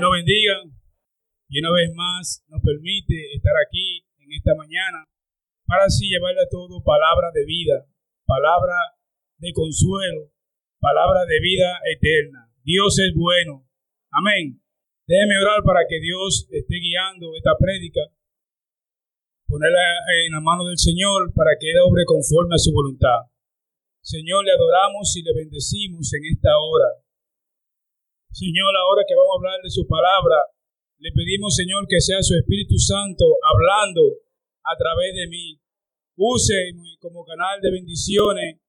Nos 0.00 0.16
bendiga 0.16 0.64
y 1.52 1.60
una 1.60 1.76
vez 1.76 1.92
más 1.92 2.40
nos 2.48 2.62
permite 2.64 3.36
estar 3.36 3.52
aquí 3.60 4.00
en 4.16 4.32
esta 4.32 4.54
mañana 4.56 5.04
para 5.68 5.84
así 5.84 6.08
llevarle 6.08 6.40
a 6.40 6.48
todo 6.48 6.80
palabra 6.82 7.28
de 7.34 7.44
vida, 7.44 7.84
palabra 8.24 8.96
de 9.36 9.52
consuelo, 9.52 10.32
palabra 10.80 11.26
de 11.28 11.36
vida 11.44 11.84
eterna. 11.84 12.48
Dios 12.64 12.96
es 12.98 13.12
bueno. 13.12 13.68
Amén. 14.08 14.64
Déjeme 15.04 15.36
orar 15.36 15.60
para 15.68 15.84
que 15.84 16.00
Dios 16.00 16.48
esté 16.48 16.80
guiando 16.80 17.36
esta 17.36 17.52
prédica, 17.60 18.00
ponerla 19.52 19.84
en 20.24 20.32
la 20.32 20.40
mano 20.40 20.64
del 20.64 20.78
Señor 20.78 21.28
para 21.34 21.60
que 21.60 21.76
Él 21.76 21.76
obre 21.84 22.08
conforme 22.08 22.54
a 22.54 22.62
su 22.64 22.72
voluntad. 22.72 23.28
Señor, 24.00 24.46
le 24.46 24.52
adoramos 24.52 25.12
y 25.16 25.20
le 25.20 25.34
bendecimos 25.34 26.08
en 26.14 26.24
esta 26.24 26.56
hora. 26.56 26.88
Señor, 28.30 28.70
ahora 28.78 29.02
que 29.02 29.18
vamos 29.18 29.34
a 29.34 29.38
hablar 29.42 29.58
de 29.62 29.70
su 29.70 29.86
palabra, 29.86 30.38
le 31.02 31.10
pedimos, 31.10 31.56
Señor, 31.56 31.86
que 31.88 32.00
sea 32.00 32.22
su 32.22 32.38
Espíritu 32.38 32.78
Santo 32.78 33.24
hablando 33.42 34.02
a 34.62 34.76
través 34.78 35.14
de 35.18 35.26
mí. 35.26 35.58
Use 36.14 36.76
como 37.00 37.24
canal 37.24 37.60
de 37.60 37.72
bendiciones. 37.72 38.60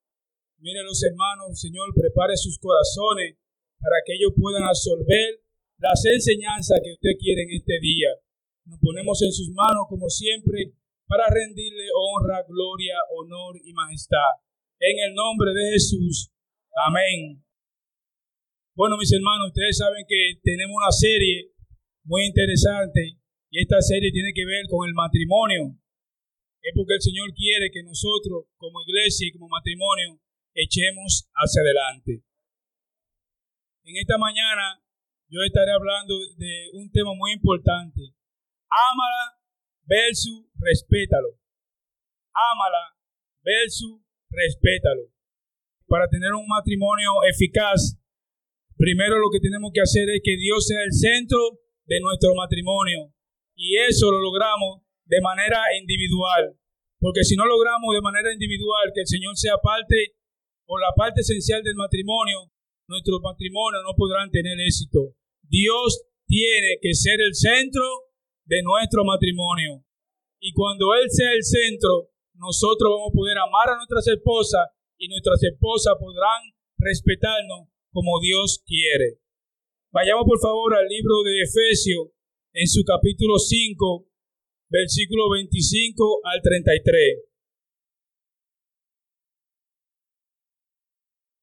Mire 0.59 0.81
los 0.83 0.97
hermanos, 1.03 1.59
Señor, 1.59 1.93
prepare 1.93 2.37
sus 2.37 2.57
corazones 2.57 3.37
para 3.77 3.97
que 4.05 4.13
ellos 4.15 4.33
puedan 4.33 4.63
absorber 4.63 5.41
las 5.77 5.99
enseñanzas 6.05 6.79
que 6.81 6.93
usted 6.93 7.17
quiere 7.19 7.43
en 7.43 7.51
este 7.51 7.77
día. 7.81 8.09
Nos 8.65 8.79
ponemos 8.79 9.21
en 9.21 9.33
sus 9.33 9.49
manos, 9.51 9.85
como 9.89 10.09
siempre, 10.09 10.73
para 11.05 11.27
rendirle 11.27 11.85
honra, 11.93 12.41
gloria, 12.47 12.95
honor 13.13 13.57
y 13.61 13.73
majestad. 13.73 14.41
En 14.79 15.09
el 15.09 15.13
nombre 15.13 15.51
de 15.53 15.73
Jesús. 15.73 16.31
Amén. 16.87 17.43
Bueno, 18.81 18.97
mis 18.97 19.13
hermanos, 19.13 19.53
ustedes 19.53 19.77
saben 19.77 20.03
que 20.09 20.41
tenemos 20.41 20.73
una 20.73 20.89
serie 20.89 21.53
muy 22.01 22.25
interesante 22.25 23.21
y 23.53 23.61
esta 23.61 23.79
serie 23.79 24.09
tiene 24.09 24.33
que 24.33 24.41
ver 24.41 24.65
con 24.73 24.89
el 24.89 24.95
matrimonio. 24.95 25.77
Es 26.65 26.73
porque 26.73 26.97
el 26.97 27.01
Señor 27.05 27.29
quiere 27.37 27.69
que 27.69 27.85
nosotros, 27.85 28.49
como 28.57 28.81
iglesia 28.81 29.27
y 29.29 29.37
como 29.37 29.53
matrimonio, 29.53 30.17
echemos 30.55 31.29
hacia 31.29 31.61
adelante. 31.61 32.25
En 33.85 34.01
esta 34.01 34.17
mañana 34.17 34.81
yo 35.29 35.45
estaré 35.45 35.73
hablando 35.77 36.17
de 36.41 36.73
un 36.73 36.89
tema 36.89 37.13
muy 37.13 37.33
importante. 37.33 38.01
Ámala 38.65 39.37
versus 39.85 40.49
respétalo. 40.57 41.37
Ámala 42.33 42.97
versus 43.45 44.01
respétalo. 44.31 45.13
Para 45.85 46.09
tener 46.09 46.33
un 46.33 46.47
matrimonio 46.47 47.21
eficaz, 47.29 48.00
primero 48.81 49.21
lo 49.21 49.29
que 49.29 49.39
tenemos 49.39 49.69
que 49.69 49.85
hacer 49.85 50.09
es 50.09 50.25
que 50.25 50.35
Dios 50.41 50.65
sea 50.65 50.81
el 50.81 50.91
centro 50.91 51.37
de 51.85 52.01
nuestro 52.01 52.33
matrimonio. 52.33 53.13
Y 53.53 53.77
eso 53.77 54.09
lo 54.09 54.19
logramos 54.19 54.81
de 55.05 55.21
manera 55.21 55.61
individual. 55.77 56.57
Porque 56.97 57.23
si 57.23 57.37
no 57.37 57.45
logramos 57.45 57.93
de 57.93 58.01
manera 58.01 58.33
individual 58.33 58.89
que 58.93 59.01
el 59.01 59.07
Señor 59.07 59.37
sea 59.37 59.61
parte 59.61 60.17
o 60.65 60.79
la 60.81 60.89
parte 60.97 61.21
esencial 61.21 61.61
del 61.61 61.75
matrimonio, 61.75 62.49
nuestros 62.89 63.21
matrimonios 63.21 63.83
no 63.85 63.93
podrán 63.93 64.31
tener 64.31 64.57
éxito. 64.59 65.13
Dios 65.45 66.01
tiene 66.25 66.81
que 66.81 66.93
ser 66.95 67.21
el 67.21 67.35
centro 67.35 67.85
de 68.45 68.63
nuestro 68.63 69.05
matrimonio. 69.05 69.85
Y 70.39 70.53
cuando 70.53 70.95
Él 70.95 71.05
sea 71.09 71.33
el 71.33 71.43
centro, 71.43 72.09
nosotros 72.33 72.89
vamos 72.97 73.13
a 73.13 73.17
poder 73.17 73.37
amar 73.37 73.69
a 73.69 73.77
nuestras 73.77 74.07
esposas 74.07 74.73
y 74.97 75.07
nuestras 75.07 75.37
esposas 75.43 75.93
podrán 75.99 76.41
respetarnos 76.79 77.69
como 77.91 78.19
Dios 78.21 78.63
quiere. 78.65 79.19
Vayamos 79.91 80.23
por 80.25 80.39
favor 80.39 80.73
al 80.75 80.87
libro 80.87 81.21
de 81.23 81.43
Efesios 81.43 82.15
en 82.53 82.67
su 82.67 82.83
capítulo 82.87 83.37
5, 83.37 84.07
versículo 84.69 85.29
25 85.31 86.21
al 86.23 86.41
33. 86.41 87.27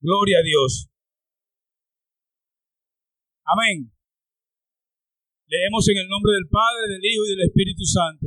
Gloria 0.01 0.39
a 0.39 0.43
Dios. 0.43 0.89
Amén. 3.45 3.93
Leemos 5.49 5.89
en 5.89 5.99
el 5.99 6.09
nombre 6.09 6.33
del 6.33 6.49
Padre, 6.49 6.89
del 6.89 7.05
Hijo 7.05 7.25
y 7.25 7.31
del 7.31 7.49
Espíritu 7.49 7.85
Santo. 7.85 8.27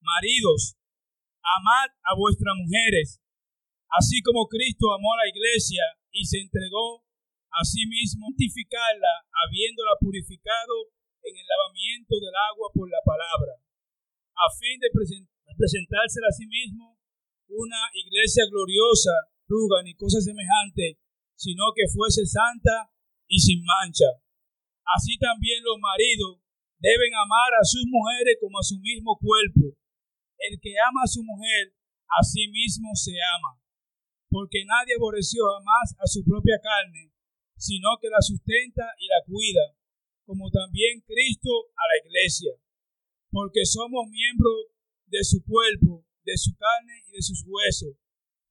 Maridos, 0.00 0.76
amad 1.44 1.92
a 2.04 2.16
vuestras 2.16 2.56
mujeres, 2.56 3.20
así 3.92 4.22
como 4.22 4.48
Cristo 4.48 4.92
amó 4.92 5.12
a 5.14 5.24
la 5.24 5.28
iglesia 5.28 5.84
y 6.12 6.24
se 6.24 6.40
entregó 6.40 7.04
a 7.50 7.64
sí 7.64 7.86
mismo, 7.86 8.30
santificarla, 8.30 9.26
habiéndola 9.30 9.98
purificado 10.00 10.94
en 11.22 11.34
el 11.36 11.46
lavamiento 11.46 12.14
del 12.16 12.34
agua 12.50 12.70
por 12.72 12.88
la 12.88 13.02
palabra, 13.04 13.58
a 13.58 14.46
fin 14.56 14.78
de 14.80 14.88
presentársela 14.94 16.28
a 16.30 16.36
sí 16.36 16.46
mismo 16.46 16.96
una 17.50 17.90
iglesia 17.92 18.46
gloriosa, 18.48 19.10
ruga 19.48 19.82
ni 19.82 19.94
cosa 19.94 20.22
semejante, 20.22 21.02
sino 21.34 21.74
que 21.74 21.90
fuese 21.90 22.24
santa 22.24 22.88
y 23.26 23.38
sin 23.38 23.64
mancha. 23.64 24.06
Así 24.96 25.18
también 25.18 25.62
los 25.62 25.78
maridos 25.78 26.38
deben 26.78 27.12
amar 27.14 27.50
a 27.60 27.64
sus 27.66 27.84
mujeres 27.90 28.38
como 28.40 28.58
a 28.58 28.62
su 28.62 28.78
mismo 28.78 29.18
cuerpo. 29.18 29.76
El 30.38 30.58
que 30.62 30.78
ama 30.78 31.02
a 31.04 31.10
su 31.10 31.22
mujer, 31.24 31.74
a 32.08 32.22
sí 32.22 32.48
mismo 32.48 32.94
se 32.94 33.12
ama 33.36 33.59
porque 34.30 34.64
nadie 34.64 34.94
aborreció 34.94 35.42
jamás 35.58 35.98
a 35.98 36.06
su 36.06 36.22
propia 36.24 36.56
carne, 36.62 37.10
sino 37.58 37.98
que 38.00 38.08
la 38.08 38.22
sustenta 38.22 38.86
y 38.96 39.06
la 39.10 39.20
cuida, 39.26 39.74
como 40.24 40.48
también 40.50 41.02
Cristo 41.02 41.50
a 41.74 41.82
la 41.90 41.96
iglesia, 42.06 42.54
porque 43.30 43.66
somos 43.66 44.06
miembros 44.08 44.70
de 45.10 45.22
su 45.26 45.42
cuerpo, 45.44 46.06
de 46.22 46.38
su 46.38 46.54
carne 46.54 47.02
y 47.08 47.10
de 47.10 47.22
sus 47.22 47.42
huesos. 47.44 47.98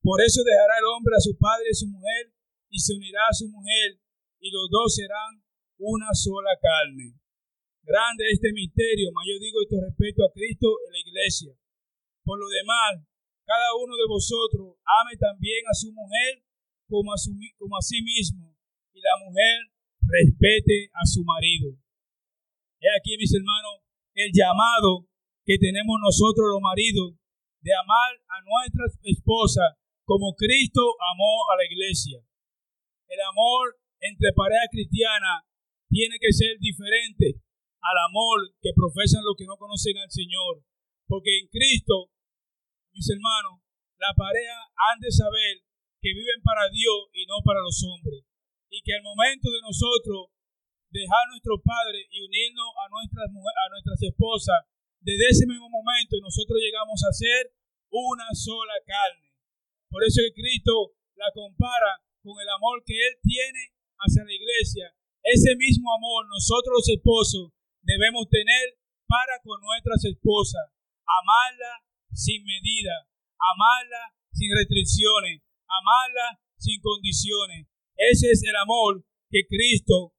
Por 0.04 0.22
eso 0.22 0.44
dejará 0.44 0.78
el 0.80 0.86
hombre 0.92 1.16
a 1.16 1.24
su 1.24 1.36
padre 1.40 1.72
y 1.72 1.76
su 1.76 1.88
mujer, 1.88 2.36
y 2.70 2.78
se 2.80 2.94
unirá 2.94 3.24
a 3.32 3.34
su 3.34 3.48
mujer, 3.48 4.00
y 4.40 4.52
los 4.52 4.70
dos 4.70 4.94
serán 4.94 5.44
una 5.80 6.14
sola 6.14 6.52
carne. 6.60 7.16
Grande 7.84 8.30
este 8.30 8.52
misterio, 8.52 9.12
mas 9.16 9.26
yo 9.26 9.40
digo 9.40 9.64
esto 9.64 9.80
respecto 9.80 10.24
a 10.28 10.32
Cristo 10.36 10.68
en 10.86 10.92
la 10.92 11.00
iglesia. 11.00 11.52
Por 12.24 12.38
lo 12.38 12.48
demás, 12.48 13.09
cada 13.50 13.74
uno 13.82 13.98
de 13.98 14.06
vosotros 14.06 14.78
ame 15.02 15.18
también 15.18 15.66
a 15.66 15.74
su 15.74 15.90
mujer 15.90 16.46
como 16.86 17.10
a, 17.10 17.18
su, 17.18 17.34
sí 17.82 18.02
mismo, 18.06 18.54
y 18.94 19.02
la 19.02 19.18
mujer 19.26 19.74
respete 20.06 20.94
a 20.94 21.02
su 21.06 21.26
marido. 21.26 21.74
He 22.78 22.90
aquí, 22.94 23.18
mis 23.18 23.34
hermanos, 23.34 23.82
el 24.14 24.30
llamado 24.30 25.10
que 25.46 25.58
tenemos 25.58 25.98
nosotros 25.98 26.46
los 26.46 26.62
maridos 26.62 27.18
de 27.66 27.74
amar 27.74 28.22
a 28.30 28.38
nuestra 28.46 28.86
esposa 29.02 29.82
como 30.06 30.38
Cristo 30.38 30.82
amó 31.14 31.50
a 31.50 31.58
la 31.58 31.66
iglesia. 31.66 32.22
El 33.10 33.22
amor 33.34 33.82
entre 34.02 34.30
pareja 34.38 34.70
cristiana 34.70 35.46
tiene 35.90 36.22
que 36.22 36.34
ser 36.34 36.54
diferente 36.62 37.42
al 37.82 37.98
amor 38.10 38.54
que 38.62 38.78
profesan 38.78 39.26
los 39.26 39.34
que 39.34 39.50
no 39.50 39.58
conocen 39.58 39.98
al 39.98 40.12
Señor, 40.14 40.62
porque 41.10 41.34
en 41.42 41.48
Cristo 41.50 42.14
mis 42.94 43.10
hermanos, 43.10 43.62
la 44.00 44.14
pareja 44.16 44.58
han 44.76 45.00
de 45.00 45.12
saber 45.12 45.64
que 46.02 46.16
viven 46.16 46.42
para 46.42 46.70
Dios 46.72 47.12
y 47.14 47.28
no 47.28 47.44
para 47.44 47.60
los 47.60 47.76
hombres. 47.84 48.24
Y 48.70 48.82
que 48.82 48.96
al 48.96 49.04
momento 49.04 49.50
de 49.52 49.62
nosotros 49.62 50.32
dejar 50.90 51.28
a 51.28 51.32
nuestros 51.32 51.60
padres 51.62 52.08
y 52.10 52.22
unirnos 52.24 52.70
a 52.80 52.90
nuestras, 52.90 53.28
a 53.30 53.66
nuestras 53.70 54.00
esposas, 54.02 54.66
desde 55.02 55.30
ese 55.30 55.46
mismo 55.48 55.70
momento 55.70 56.18
nosotros 56.22 56.60
llegamos 56.60 57.04
a 57.04 57.14
ser 57.14 57.54
una 57.92 58.30
sola 58.34 58.78
carne. 58.86 59.34
Por 59.90 60.04
eso 60.04 60.22
que 60.22 60.34
Cristo 60.34 60.96
la 61.16 61.32
compara 61.34 62.00
con 62.22 62.40
el 62.40 62.50
amor 62.50 62.84
que 62.86 62.96
Él 62.96 63.14
tiene 63.24 63.74
hacia 64.00 64.24
la 64.24 64.34
iglesia. 64.34 64.96
Ese 65.24 65.56
mismo 65.56 65.92
amor 65.94 66.28
nosotros 66.28 66.84
los 66.84 66.90
esposos 66.90 67.52
debemos 67.82 68.30
tener 68.30 68.80
para 69.08 69.42
con 69.44 69.60
nuestras 69.62 70.06
esposas. 70.06 70.72
Amarla 71.04 71.89
sin 72.20 72.44
medida, 72.44 73.08
amarla 73.40 74.12
sin 74.36 74.52
restricciones, 74.52 75.40
amarla 75.64 76.44
sin 76.60 76.84
condiciones. 76.84 77.72
Ese 77.96 78.32
es 78.36 78.44
el 78.44 78.56
amor 78.60 79.00
que 79.32 79.48
Cristo 79.48 80.12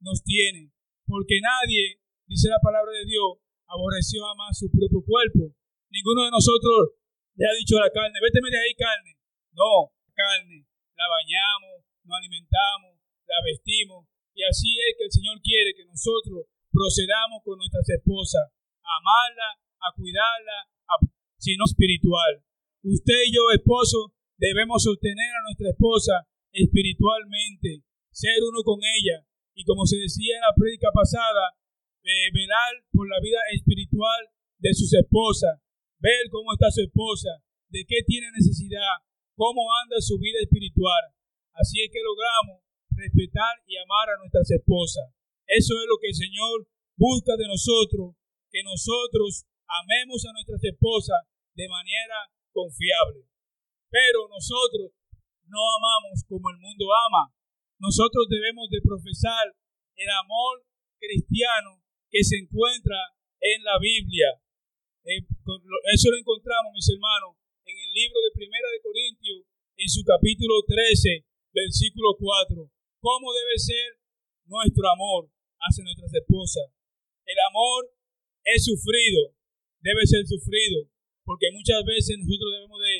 nos 0.00 0.20
tiene, 0.22 0.68
porque 1.08 1.40
nadie, 1.40 2.04
dice 2.28 2.52
la 2.52 2.60
palabra 2.60 2.92
de 2.92 3.08
Dios, 3.08 3.40
aborreció 3.64 4.20
jamás 4.28 4.58
su 4.58 4.68
propio 4.68 5.00
cuerpo. 5.00 5.56
Ninguno 5.88 6.28
de 6.28 6.36
nosotros 6.36 7.00
le 7.36 7.44
ha 7.48 7.56
dicho 7.56 7.80
a 7.80 7.88
la 7.88 7.92
carne, 7.92 8.20
véteme 8.20 8.52
de 8.52 8.60
ahí 8.60 8.74
carne. 8.76 9.16
No, 9.56 9.96
carne, 10.12 10.68
la 10.92 11.06
bañamos, 11.08 11.88
nos 12.04 12.20
alimentamos, 12.20 13.00
la 13.24 13.40
vestimos. 13.44 14.04
Y 14.36 14.44
así 14.44 14.76
es 14.76 14.92
que 15.00 15.04
el 15.08 15.12
Señor 15.12 15.40
quiere 15.40 15.72
que 15.72 15.88
nosotros 15.88 16.52
procedamos 16.68 17.40
con 17.40 17.56
nuestras 17.56 17.88
esposas, 17.88 18.52
a 18.84 18.92
amarla, 19.00 19.48
a 19.80 19.88
cuidarla, 19.96 20.68
sino 21.38 21.64
espiritual. 21.64 22.42
Usted 22.82 23.18
y 23.26 23.34
yo, 23.34 23.50
esposo, 23.54 24.14
debemos 24.38 24.82
sostener 24.82 25.30
a 25.32 25.44
nuestra 25.46 25.70
esposa 25.70 26.28
espiritualmente, 26.52 27.84
ser 28.10 28.36
uno 28.48 28.62
con 28.62 28.80
ella 28.80 29.26
y 29.56 29.64
como 29.64 29.86
se 29.86 29.96
decía 29.96 30.36
en 30.36 30.44
la 30.44 30.54
prédica 30.54 30.92
pasada, 30.92 31.56
eh, 32.04 32.28
velar 32.32 32.84
por 32.92 33.08
la 33.08 33.18
vida 33.24 33.40
espiritual 33.56 34.28
de 34.60 34.72
sus 34.76 34.92
esposas, 34.92 35.58
ver 35.98 36.28
cómo 36.30 36.52
está 36.52 36.70
su 36.70 36.84
esposa, 36.84 37.40
de 37.72 37.84
qué 37.88 38.04
tiene 38.06 38.28
necesidad, 38.36 39.00
cómo 39.34 39.64
anda 39.82 39.96
su 40.00 40.20
vida 40.20 40.44
espiritual. 40.44 41.08
Así 41.56 41.80
es 41.80 41.88
que 41.90 42.04
logramos 42.04 42.60
respetar 42.92 43.64
y 43.66 43.80
amar 43.80 44.12
a 44.12 44.20
nuestras 44.20 44.50
esposas. 44.52 45.08
Eso 45.48 45.72
es 45.80 45.86
lo 45.88 45.96
que 45.98 46.12
el 46.12 46.16
Señor 46.16 46.68
busca 46.96 47.32
de 47.36 47.48
nosotros, 47.48 48.16
que 48.52 48.62
nosotros 48.62 49.48
amemos 49.66 50.24
a 50.26 50.32
nuestras 50.32 50.62
esposas 50.64 51.26
de 51.54 51.68
manera 51.68 52.30
confiable. 52.52 53.26
Pero 53.90 54.28
nosotros 54.28 54.92
no 55.46 55.62
amamos 55.78 56.24
como 56.28 56.50
el 56.50 56.58
mundo 56.58 56.86
ama. 57.10 57.32
Nosotros 57.78 58.26
debemos 58.28 58.68
de 58.70 58.80
profesar 58.82 59.52
el 59.96 60.10
amor 60.10 60.64
cristiano 60.98 61.82
que 62.10 62.24
se 62.24 62.36
encuentra 62.38 62.96
en 63.40 63.62
la 63.62 63.78
Biblia. 63.78 64.40
Eh, 65.04 65.22
eso 65.22 66.10
lo 66.10 66.18
encontramos, 66.18 66.72
mis 66.74 66.88
hermanos, 66.90 67.36
en 67.64 67.76
el 67.78 67.90
libro 67.92 68.18
de 68.20 68.34
Primera 68.34 68.68
de 68.72 68.82
Corintios, 68.82 69.46
en 69.76 69.88
su 69.88 70.02
capítulo 70.02 70.64
13, 70.66 71.24
versículo 71.52 72.16
4. 72.18 72.70
¿Cómo 73.00 73.32
debe 73.32 73.58
ser 73.58 74.00
nuestro 74.46 74.88
amor 74.90 75.30
hacia 75.60 75.84
nuestras 75.84 76.12
esposas? 76.14 76.72
El 77.24 77.36
amor 77.50 77.92
es 78.44 78.64
sufrido, 78.64 79.34
debe 79.80 80.06
ser 80.06 80.26
sufrido, 80.26 80.88
porque 81.24 81.50
muchas 81.52 81.84
veces 81.84 82.18
nosotros 82.18 82.50
debemos 82.52 82.80
de, 82.80 82.96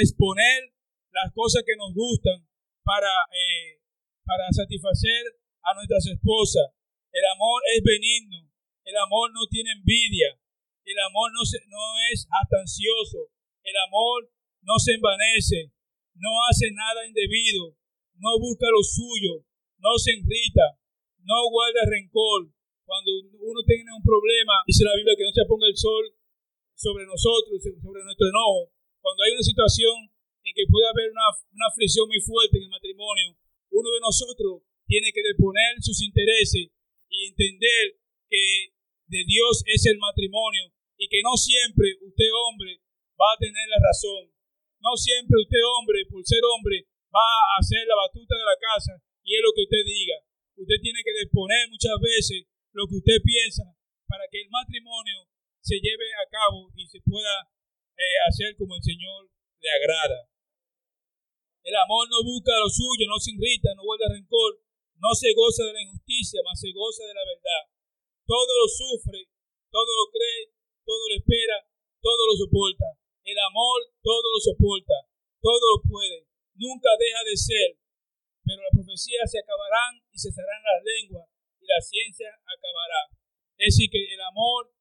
exponer 0.00 0.74
las 1.10 1.32
cosas 1.32 1.64
que 1.64 1.72
nos 1.76 1.94
gustan 1.94 2.44
para, 2.84 3.08
eh, 3.32 3.80
para 4.24 4.44
satisfacer 4.52 5.40
a 5.64 5.72
nuestras 5.74 6.04
esposas. 6.06 6.76
El 7.10 7.24
amor 7.32 7.62
es 7.74 7.82
benigno, 7.82 8.52
el 8.84 8.96
amor 8.96 9.32
no 9.32 9.48
tiene 9.48 9.72
envidia, 9.72 10.36
el 10.84 10.98
amor 11.08 11.32
no, 11.32 11.44
se, 11.44 11.58
no 11.68 11.80
es 12.12 12.28
hasta 12.28 12.60
ansioso, 12.60 13.32
el 13.64 13.76
amor 13.88 14.28
no 14.60 14.76
se 14.78 14.92
envanece, 14.92 15.72
no 16.16 16.30
hace 16.50 16.70
nada 16.72 17.06
indebido, 17.06 17.76
no 18.20 18.38
busca 18.38 18.66
lo 18.68 18.82
suyo, 18.82 19.44
no 19.78 19.96
se 19.96 20.12
irrita, 20.12 20.76
no 21.24 21.48
guarda 21.50 21.88
rencor. 21.88 22.52
Cuando 22.84 23.12
uno 23.20 23.60
tiene 23.66 23.92
un 23.92 24.02
problema, 24.02 24.64
dice 24.66 24.84
la 24.84 24.96
Biblia 24.96 25.14
que 25.16 25.24
no 25.24 25.32
se 25.32 25.48
ponga 25.48 25.68
el 25.68 25.76
sol 25.76 26.17
sobre 26.78 27.04
nosotros, 27.10 27.58
sobre 27.58 28.06
nuestro 28.06 28.30
enojo. 28.30 28.70
Cuando 29.02 29.26
hay 29.26 29.34
una 29.34 29.42
situación 29.42 29.94
en 30.46 30.52
que 30.54 30.70
puede 30.70 30.86
haber 30.86 31.10
una, 31.10 31.28
una 31.50 31.68
fricción 31.74 32.06
muy 32.06 32.22
fuerte 32.22 32.62
en 32.62 32.70
el 32.70 32.74
matrimonio, 32.74 33.34
uno 33.74 33.88
de 33.90 34.00
nosotros 34.00 34.62
tiene 34.86 35.10
que 35.10 35.26
deponer 35.26 35.82
sus 35.82 36.00
intereses 36.00 36.70
y 37.10 37.16
entender 37.26 37.98
que 38.30 38.72
de 39.10 39.22
Dios 39.26 39.66
es 39.66 39.86
el 39.90 39.98
matrimonio 39.98 40.70
y 40.96 41.08
que 41.08 41.20
no 41.22 41.34
siempre 41.36 41.98
usted 42.00 42.30
hombre 42.46 42.80
va 43.18 43.34
a 43.34 43.40
tener 43.42 43.66
la 43.68 43.82
razón. 43.82 44.30
No 44.78 44.94
siempre 44.94 45.42
usted 45.42 45.62
hombre, 45.74 46.06
por 46.06 46.22
ser 46.22 46.40
hombre, 46.46 46.86
va 47.10 47.26
a 47.26 47.58
hacer 47.58 47.82
la 47.90 47.98
batuta 47.98 48.38
de 48.38 48.46
la 48.46 48.58
casa 48.58 48.94
y 49.26 49.34
es 49.34 49.42
lo 49.42 49.50
que 49.50 49.66
usted 49.66 49.82
diga. 49.82 50.22
Usted 50.54 50.78
tiene 50.82 51.02
que 51.02 51.26
disponer 51.26 51.66
muchas 51.70 51.98
veces 51.98 52.46
lo 52.72 52.86
que 52.86 53.02
usted 53.02 53.18
piensa 53.24 53.66
para 54.06 54.24
que 54.30 54.40
el 54.40 54.48
matrimonio 54.50 54.97
se 55.68 55.76
lleve 55.84 56.08
a 56.16 56.24
cabo 56.32 56.72
y 56.72 56.88
se 56.88 56.96
pueda 57.04 57.44
eh, 57.92 58.16
hacer 58.24 58.56
como 58.56 58.72
el 58.72 58.82
Señor 58.82 59.28
le 59.60 59.68
agrada. 59.68 60.24
El 61.60 61.76
amor 61.76 62.08
no 62.08 62.24
busca 62.24 62.56
lo 62.56 62.72
suyo, 62.72 63.04
no 63.04 63.20
se 63.20 63.36
irrita, 63.36 63.76
no 63.76 63.84
guarda 63.84 64.08
rencor, 64.08 64.64
no 64.96 65.12
se 65.12 65.28
goza 65.36 65.68
de 65.68 65.76
la 65.76 65.84
injusticia, 65.84 66.40
más 66.40 66.56
se 66.56 66.72
goza 66.72 67.04
de 67.04 67.12
la 67.12 67.24
verdad. 67.28 67.62
Todo 68.24 68.48
lo 68.48 68.64
sufre, 68.64 69.28
todo 69.68 69.92
lo 69.92 70.08
cree, 70.08 70.56
todo 70.88 71.04
lo 71.12 71.14
espera, 71.20 71.68
todo 72.00 72.22
lo 72.24 72.34
soporta. 72.40 72.88
El 73.28 73.36
amor 73.36 73.92
todo 74.00 74.24
lo 74.32 74.40
soporta, 74.40 74.96
todo 75.44 75.60
lo 75.76 75.78
puede, 75.84 76.24
nunca 76.56 76.88
deja 76.96 77.20
de 77.28 77.36
ser. 77.36 77.76
Pero 78.40 78.64
las 78.64 78.72
profecías 78.72 79.28
se 79.28 79.44
acabarán 79.44 80.00
y 80.08 80.16
cesarán 80.16 80.64
las 80.64 80.80
lenguas 80.80 81.28
y 81.60 81.66
la 81.68 81.80
ciencia 81.84 82.32
acabará. 82.32 83.12
Es 83.60 83.76
decir, 83.76 83.90
que 83.92 84.00
el 84.00 84.20
amor 84.22 84.72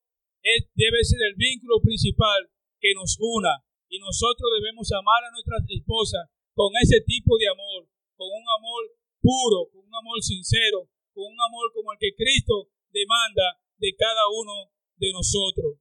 debe 0.75 1.03
ser 1.03 1.19
el 1.27 1.35
vínculo 1.35 1.81
principal 1.81 2.49
que 2.79 2.93
nos 2.93 3.17
una. 3.19 3.63
Y 3.89 3.99
nosotros 3.99 4.47
debemos 4.59 4.91
amar 4.91 5.23
a 5.23 5.31
nuestras 5.31 5.63
esposas 5.69 6.27
con 6.53 6.73
ese 6.81 7.01
tipo 7.05 7.37
de 7.37 7.47
amor, 7.47 7.87
con 8.15 8.27
un 8.27 8.45
amor 8.49 8.81
puro, 9.21 9.69
con 9.71 9.85
un 9.85 9.95
amor 9.95 10.19
sincero, 10.21 10.89
con 11.13 11.25
un 11.25 11.39
amor 11.39 11.71
como 11.73 11.93
el 11.93 11.99
que 11.99 12.15
Cristo 12.15 12.69
demanda 12.91 13.59
de 13.77 13.93
cada 13.95 14.27
uno 14.33 14.71
de 14.97 15.13
nosotros, 15.13 15.77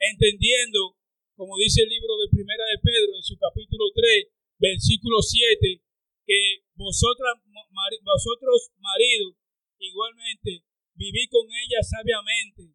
entendiendo, 0.00 0.96
como 1.36 1.56
dice 1.58 1.82
el 1.82 1.90
libro 1.92 2.16
de 2.16 2.32
Primera 2.32 2.64
de 2.64 2.80
Pedro 2.80 3.16
en 3.16 3.22
su 3.22 3.36
capítulo 3.36 3.92
3, 3.94 4.32
versículo 4.58 5.20
7, 5.20 5.82
que 6.24 6.64
vosotros 6.74 7.36
maridos, 8.80 9.36
igualmente, 9.78 10.64
viví 10.94 11.28
con 11.28 11.44
ella 11.52 11.82
sabiamente, 11.82 12.72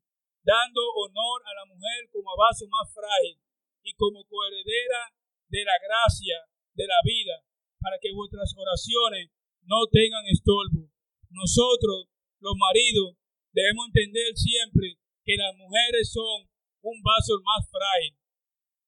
dando 0.50 0.82
honor 0.98 1.46
a 1.46 1.54
la 1.62 1.66
mujer 1.70 2.10
como 2.10 2.34
vaso 2.34 2.66
más 2.74 2.90
frágil 2.90 3.38
y 3.86 3.94
como 3.94 4.26
coheredera 4.26 5.14
de 5.46 5.62
la 5.62 5.78
gracia 5.78 6.42
de 6.74 6.90
la 6.90 6.98
vida, 7.06 7.46
para 7.78 8.02
que 8.02 8.10
vuestras 8.10 8.50
oraciones 8.58 9.30
no 9.70 9.86
tengan 9.94 10.26
estorbo. 10.26 10.90
Nosotros, 11.30 12.10
los 12.42 12.58
maridos, 12.58 13.14
debemos 13.54 13.94
entender 13.94 14.34
siempre 14.34 14.98
que 15.22 15.38
las 15.38 15.54
mujeres 15.54 16.10
son 16.10 16.50
un 16.82 16.98
vaso 17.06 17.38
más 17.46 17.70
frágil. 17.70 18.18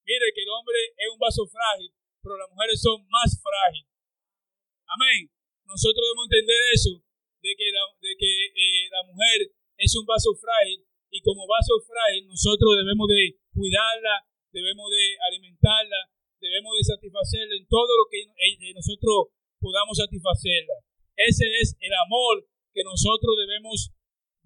Mire 0.01 0.33
que 0.33 0.41
el 0.41 0.49
hombre 0.49 0.81
es 0.97 1.07
un 1.13 1.21
vaso 1.21 1.45
frágil, 1.45 1.93
pero 2.25 2.41
las 2.41 2.49
mujeres 2.49 2.81
son 2.81 3.05
más 3.05 3.37
frágiles. 3.37 3.93
Amén. 4.89 5.29
Nosotros 5.69 6.01
debemos 6.09 6.25
entender 6.25 6.61
eso, 6.73 6.93
de 7.37 7.53
que 7.53 7.69
la, 7.69 7.85
de 8.01 8.11
que, 8.17 8.31
eh, 8.49 8.89
la 8.89 9.05
mujer 9.05 9.53
es 9.77 9.93
un 9.93 10.05
vaso 10.09 10.33
frágil 10.33 10.89
y 11.11 11.19
como 11.21 11.43
vaso 11.43 11.75
frágil 11.83 12.25
nosotros 12.25 12.79
debemos 12.79 13.07
de 13.11 13.35
cuidarla, 13.51 14.23
debemos 14.55 14.87
de 14.87 15.03
alimentarla, 15.27 16.07
debemos 16.39 16.71
de 16.79 16.83
satisfacerla 16.87 17.53
en 17.59 17.67
todo 17.67 17.91
lo 17.99 18.07
que 18.07 18.23
eh, 18.23 18.73
nosotros 18.73 19.35
podamos 19.59 19.99
satisfacerla. 19.99 20.79
Ese 21.19 21.45
es 21.59 21.75
el 21.83 21.93
amor 21.93 22.47
que 22.73 22.87
nosotros 22.87 23.35
debemos 23.37 23.91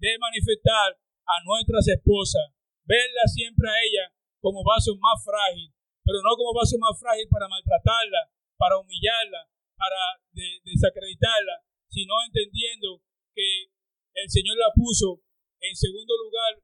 de 0.02 0.18
manifestar 0.18 0.98
a 0.98 1.36
nuestras 1.46 1.86
esposas, 1.88 2.52
verla 2.84 3.24
siempre 3.30 3.70
a 3.70 3.78
ella 3.86 4.04
como 4.42 4.62
vaso 4.66 4.94
más 4.98 5.22
frágil, 5.22 5.70
pero 6.02 6.18
no 6.22 6.36
como 6.36 6.52
vaso 6.52 6.76
más 6.78 6.98
frágil 6.98 7.26
para 7.30 7.48
maltratarla, 7.48 8.30
para 8.58 8.78
humillarla, 8.78 9.48
para 9.78 10.18
desacreditarla, 10.62 11.62
sino 11.88 12.14
entendiendo 12.26 13.02
que 13.34 13.70
el 14.14 14.28
Señor 14.30 14.56
la 14.58 14.72
puso 14.74 15.25
en 15.68 15.76
segundo 15.76 16.14
lugar, 16.16 16.62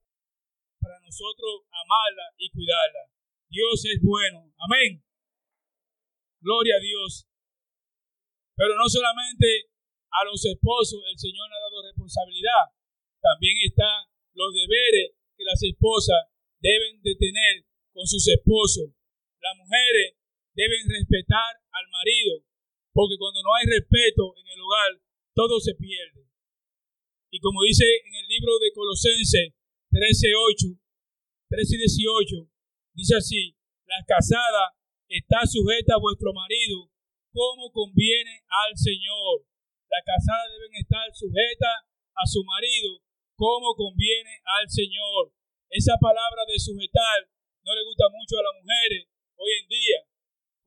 para 0.80 0.98
nosotros 1.00 1.66
amarla 1.70 2.34
y 2.38 2.50
cuidarla. 2.50 3.10
Dios 3.48 3.84
es 3.84 4.00
bueno. 4.02 4.50
Amén. 4.58 5.04
Gloria 6.40 6.76
a 6.76 6.80
Dios. 6.80 7.28
Pero 8.56 8.74
no 8.76 8.88
solamente 8.88 9.70
a 10.10 10.24
los 10.24 10.44
esposos 10.44 11.02
el 11.10 11.18
Señor 11.18 11.48
ha 11.50 11.60
dado 11.60 11.86
responsabilidad, 11.86 12.74
también 13.20 13.56
están 13.64 14.10
los 14.34 14.52
deberes 14.52 15.14
que 15.36 15.44
las 15.44 15.62
esposas 15.62 16.32
deben 16.60 17.00
de 17.02 17.14
tener 17.16 17.64
con 17.92 18.06
sus 18.06 18.26
esposos. 18.28 18.90
Las 19.40 19.56
mujeres 19.56 20.18
deben 20.54 20.88
respetar 20.88 21.60
al 21.70 21.86
marido, 21.88 22.44
porque 22.92 23.16
cuando 23.18 23.42
no 23.42 23.54
hay 23.54 23.66
respeto 23.66 24.34
en 24.36 24.46
el 24.46 24.60
hogar, 24.60 24.92
todo 25.34 25.60
se 25.60 25.74
pierde. 25.74 26.31
Y 27.32 27.40
como 27.40 27.64
dice 27.64 27.88
en 28.04 28.12
el 28.12 28.28
libro 28.28 28.60
de 28.60 28.68
Colosenses 28.76 29.56
13:8, 29.88 30.76
13 31.48 31.76
y 31.76 31.78
18, 31.80 32.44
dice 32.92 33.16
así, 33.16 33.56
la 33.88 34.04
casada 34.04 34.76
está 35.08 35.40
sujeta 35.48 35.96
a 35.96 36.04
vuestro 36.04 36.28
marido 36.36 36.92
como 37.32 37.72
conviene 37.72 38.44
al 38.52 38.76
Señor. 38.76 39.48
La 39.88 40.04
casada 40.04 40.44
deben 40.52 40.76
estar 40.76 41.08
sujeta 41.16 41.88
a 42.12 42.24
su 42.28 42.44
marido 42.44 43.00
como 43.32 43.72
conviene 43.80 44.44
al 44.60 44.68
Señor. 44.68 45.32
Esa 45.72 45.96
palabra 45.96 46.44
de 46.44 46.60
sujetar 46.60 47.32
no 47.64 47.72
le 47.72 47.82
gusta 47.88 48.12
mucho 48.12 48.36
a 48.36 48.44
las 48.44 48.60
mujeres 48.60 49.08
hoy 49.40 49.52
en 49.56 49.68
día, 49.72 50.04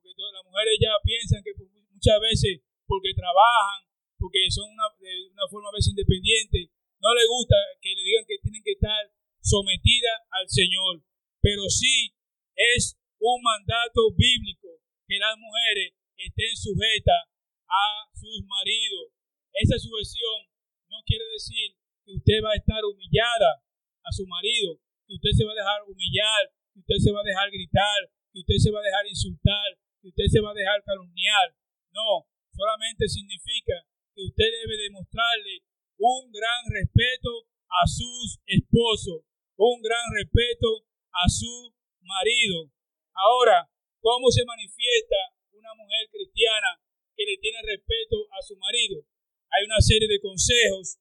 porque 0.01 0.34
las 0.34 0.45
mujeres 0.50 0.74
ya 0.81 0.98
piensan 1.05 1.45
que 1.45 1.53
muchas 1.93 2.17
veces 2.25 2.65
porque 2.89 3.13
trabajan 3.13 3.86
porque 4.17 4.50
son 4.50 4.72
una, 4.72 4.88
de 5.24 5.31
una 5.31 5.48
forma 5.48 5.69
a 5.69 5.77
veces 5.77 5.95
independiente, 5.95 6.72
no 7.00 7.13
le 7.13 7.25
gusta 7.27 7.55
que 7.81 7.95
le 7.95 8.03
digan 8.03 8.25
que 8.27 8.41
tienen 8.41 8.63
que 8.63 8.75
estar 8.75 9.12
sometidas 9.41 10.17
al 10.31 10.50
Señor. 10.50 11.03
Pero 11.41 11.69
sí 11.69 12.12
es 12.55 12.98
un 13.19 13.41
mandato 13.41 14.12
bíblico 14.17 14.81
que 15.07 15.19
las 15.22 15.38
mujeres 15.38 15.93
estén 16.17 16.55
sujetas 16.57 17.29
a 17.69 18.10
sus 18.13 18.41
maridos. 18.45 19.13
Esa 19.53 19.77
sujeción 19.77 20.50
no 20.89 20.98
quiere 21.05 21.25
decir 21.31 21.77
que 22.03 22.13
usted 22.17 22.41
va 22.43 22.51
a 22.51 22.60
estar 22.60 22.81
humillada 22.84 23.62
a 24.03 24.12
su 24.12 24.25
marido, 24.25 24.81
que 25.07 25.15
usted 25.15 25.31
se 25.38 25.45
va 25.45 25.51
a 25.53 25.62
dejar 25.62 25.81
humillar, 25.88 26.51
que 26.74 26.79
usted 26.79 27.00
se 27.00 27.12
va 27.12 27.22
a 27.22 27.29
dejar 27.29 27.50
gritar, 27.50 28.00
que 28.34 28.39
usted 28.39 28.57
se 28.57 28.72
va 28.72 28.79
a 28.79 28.88
dejar 28.88 29.05
insultar, 29.07 29.69
que 30.01 30.10
usted 30.10 30.27
se 30.27 30.41
va 30.41 30.51
a 30.51 30.60
dejar 30.60 30.84
calumniar. 30.84 31.55
No, 31.93 32.27
solamente 32.53 33.07
significa 33.07 33.86
que 34.15 34.24
usted 34.24 34.48
debe 34.63 34.88
demostrarle 34.88 35.60
un 36.00 36.31
gran 36.31 36.63
respeto 36.72 37.51
a 37.67 37.84
sus 37.84 38.39
esposos, 38.48 39.27
un 39.60 39.81
gran 39.84 40.03
respeto 40.15 40.88
a 41.12 41.27
su 41.27 41.75
marido. 42.00 42.72
Ahora, 43.12 43.67
¿cómo 44.00 44.31
se 44.31 44.48
manifiesta 44.48 45.36
una 45.51 45.75
mujer 45.75 46.07
cristiana 46.12 46.79
que 47.15 47.25
le 47.27 47.38
tiene 47.38 47.60
respeto 47.67 48.24
a 48.31 48.39
su 48.41 48.55
marido? 48.55 49.03
Hay 49.51 49.65
una 49.67 49.79
serie 49.84 50.07
de 50.07 50.19
consejos 50.19 51.00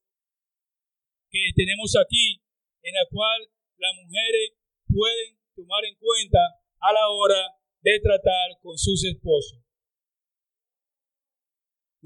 que 1.31 1.51
tenemos 1.55 1.95
aquí 1.95 2.43
en 2.83 2.93
la 2.93 3.05
cual 3.09 3.47
las 3.79 3.95
mujeres 3.95 4.59
pueden 4.87 5.39
tomar 5.55 5.83
en 5.85 5.95
cuenta 5.95 6.39
a 6.79 6.93
la 6.93 7.07
hora 7.09 7.41
de 7.81 7.99
tratar 7.99 8.59
con 8.61 8.77
sus 8.77 9.03
esposos. 9.05 9.64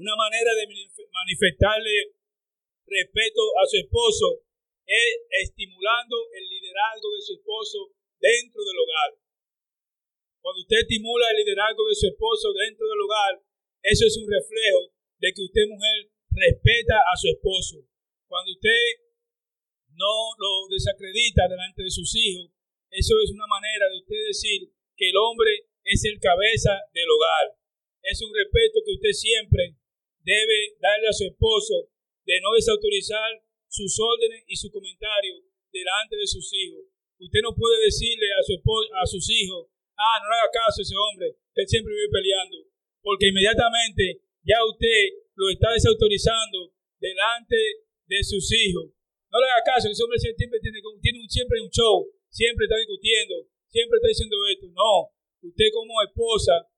Una 0.00 0.16
manera 0.16 0.56
de 0.56 0.64
manifestarle 0.64 2.16
respeto 2.88 3.42
a 3.60 3.68
su 3.68 3.76
esposo 3.84 4.48
es 4.88 5.08
estimulando 5.44 6.16
el 6.32 6.40
liderazgo 6.48 7.12
de 7.12 7.20
su 7.20 7.32
esposo 7.36 7.92
dentro 8.16 8.64
del 8.64 8.80
hogar. 8.80 9.20
Cuando 10.40 10.64
usted 10.64 10.88
estimula 10.88 11.28
el 11.28 11.44
liderazgo 11.44 11.84
de 11.84 11.92
su 11.92 12.06
esposo 12.16 12.48
dentro 12.56 12.88
del 12.88 13.04
hogar, 13.04 13.44
eso 13.84 14.08
es 14.08 14.16
un 14.16 14.24
reflejo 14.24 14.88
de 15.20 15.28
que 15.36 15.44
usted, 15.44 15.68
mujer, 15.68 16.08
respeta 16.32 16.96
a 16.96 17.14
su 17.20 17.28
esposo. 17.36 17.84
Cuando 18.24 18.56
usted 18.56 19.04
no 20.00 20.32
lo 20.40 20.64
desacredita 20.72 21.44
delante 21.44 21.84
de 21.84 21.92
sus 21.92 22.08
hijos, 22.16 22.48
eso 22.88 23.20
es 23.20 23.36
una 23.36 23.44
manera 23.44 23.84
de 23.92 24.00
usted 24.00 24.20
decir 24.32 24.64
que 24.96 25.12
el 25.12 25.16
hombre 25.20 25.68
es 25.84 26.00
el 26.08 26.16
cabeza 26.16 26.88
del 26.88 27.04
hogar. 27.04 27.52
Es 28.00 28.16
un 28.24 28.32
respeto 28.32 28.80
que 28.80 28.96
usted 28.96 29.12
siempre 29.12 29.76
debe 30.30 30.78
darle 30.78 31.10
a 31.10 31.16
su 31.18 31.26
esposo 31.26 31.90
de 32.22 32.38
no 32.38 32.54
desautorizar 32.54 33.42
sus 33.66 33.98
órdenes 33.98 34.46
y 34.46 34.54
sus 34.54 34.70
comentarios 34.70 35.42
delante 35.72 36.14
de 36.14 36.26
sus 36.26 36.46
hijos. 36.54 36.86
Usted 37.18 37.42
no 37.42 37.54
puede 37.54 37.82
decirle 37.84 38.30
a, 38.38 38.42
su 38.42 38.54
a 38.54 39.06
sus 39.06 39.26
hijos, 39.30 39.66
ah, 39.98 40.16
no 40.22 40.30
le 40.30 40.34
haga 40.38 40.50
caso 40.54 40.80
a 40.80 40.84
ese 40.86 40.94
hombre, 40.94 41.34
él 41.34 41.66
siempre 41.66 41.92
vive 41.92 42.14
peleando, 42.14 42.56
porque 43.02 43.28
inmediatamente 43.28 44.22
ya 44.46 44.62
usted 44.64 45.26
lo 45.34 45.50
está 45.50 45.74
desautorizando 45.74 46.72
delante 46.98 47.58
de 48.06 48.20
sus 48.22 48.46
hijos. 48.54 48.94
No 49.30 49.38
le 49.38 49.46
haga 49.46 49.62
caso, 49.74 49.90
ese 49.90 50.02
hombre 50.02 50.18
siempre 50.18 50.58
tiene, 50.62 50.80
tiene 51.02 51.18
un, 51.20 51.28
siempre 51.28 51.60
un 51.60 51.70
show, 51.70 52.06
siempre 52.30 52.64
está 52.66 52.78
discutiendo, 52.78 53.46
siempre 53.68 53.98
está 53.98 54.08
diciendo 54.08 54.36
esto. 54.46 54.66
No, 54.74 55.12
usted 55.42 55.68
como 55.74 56.02
esposa 56.02 56.69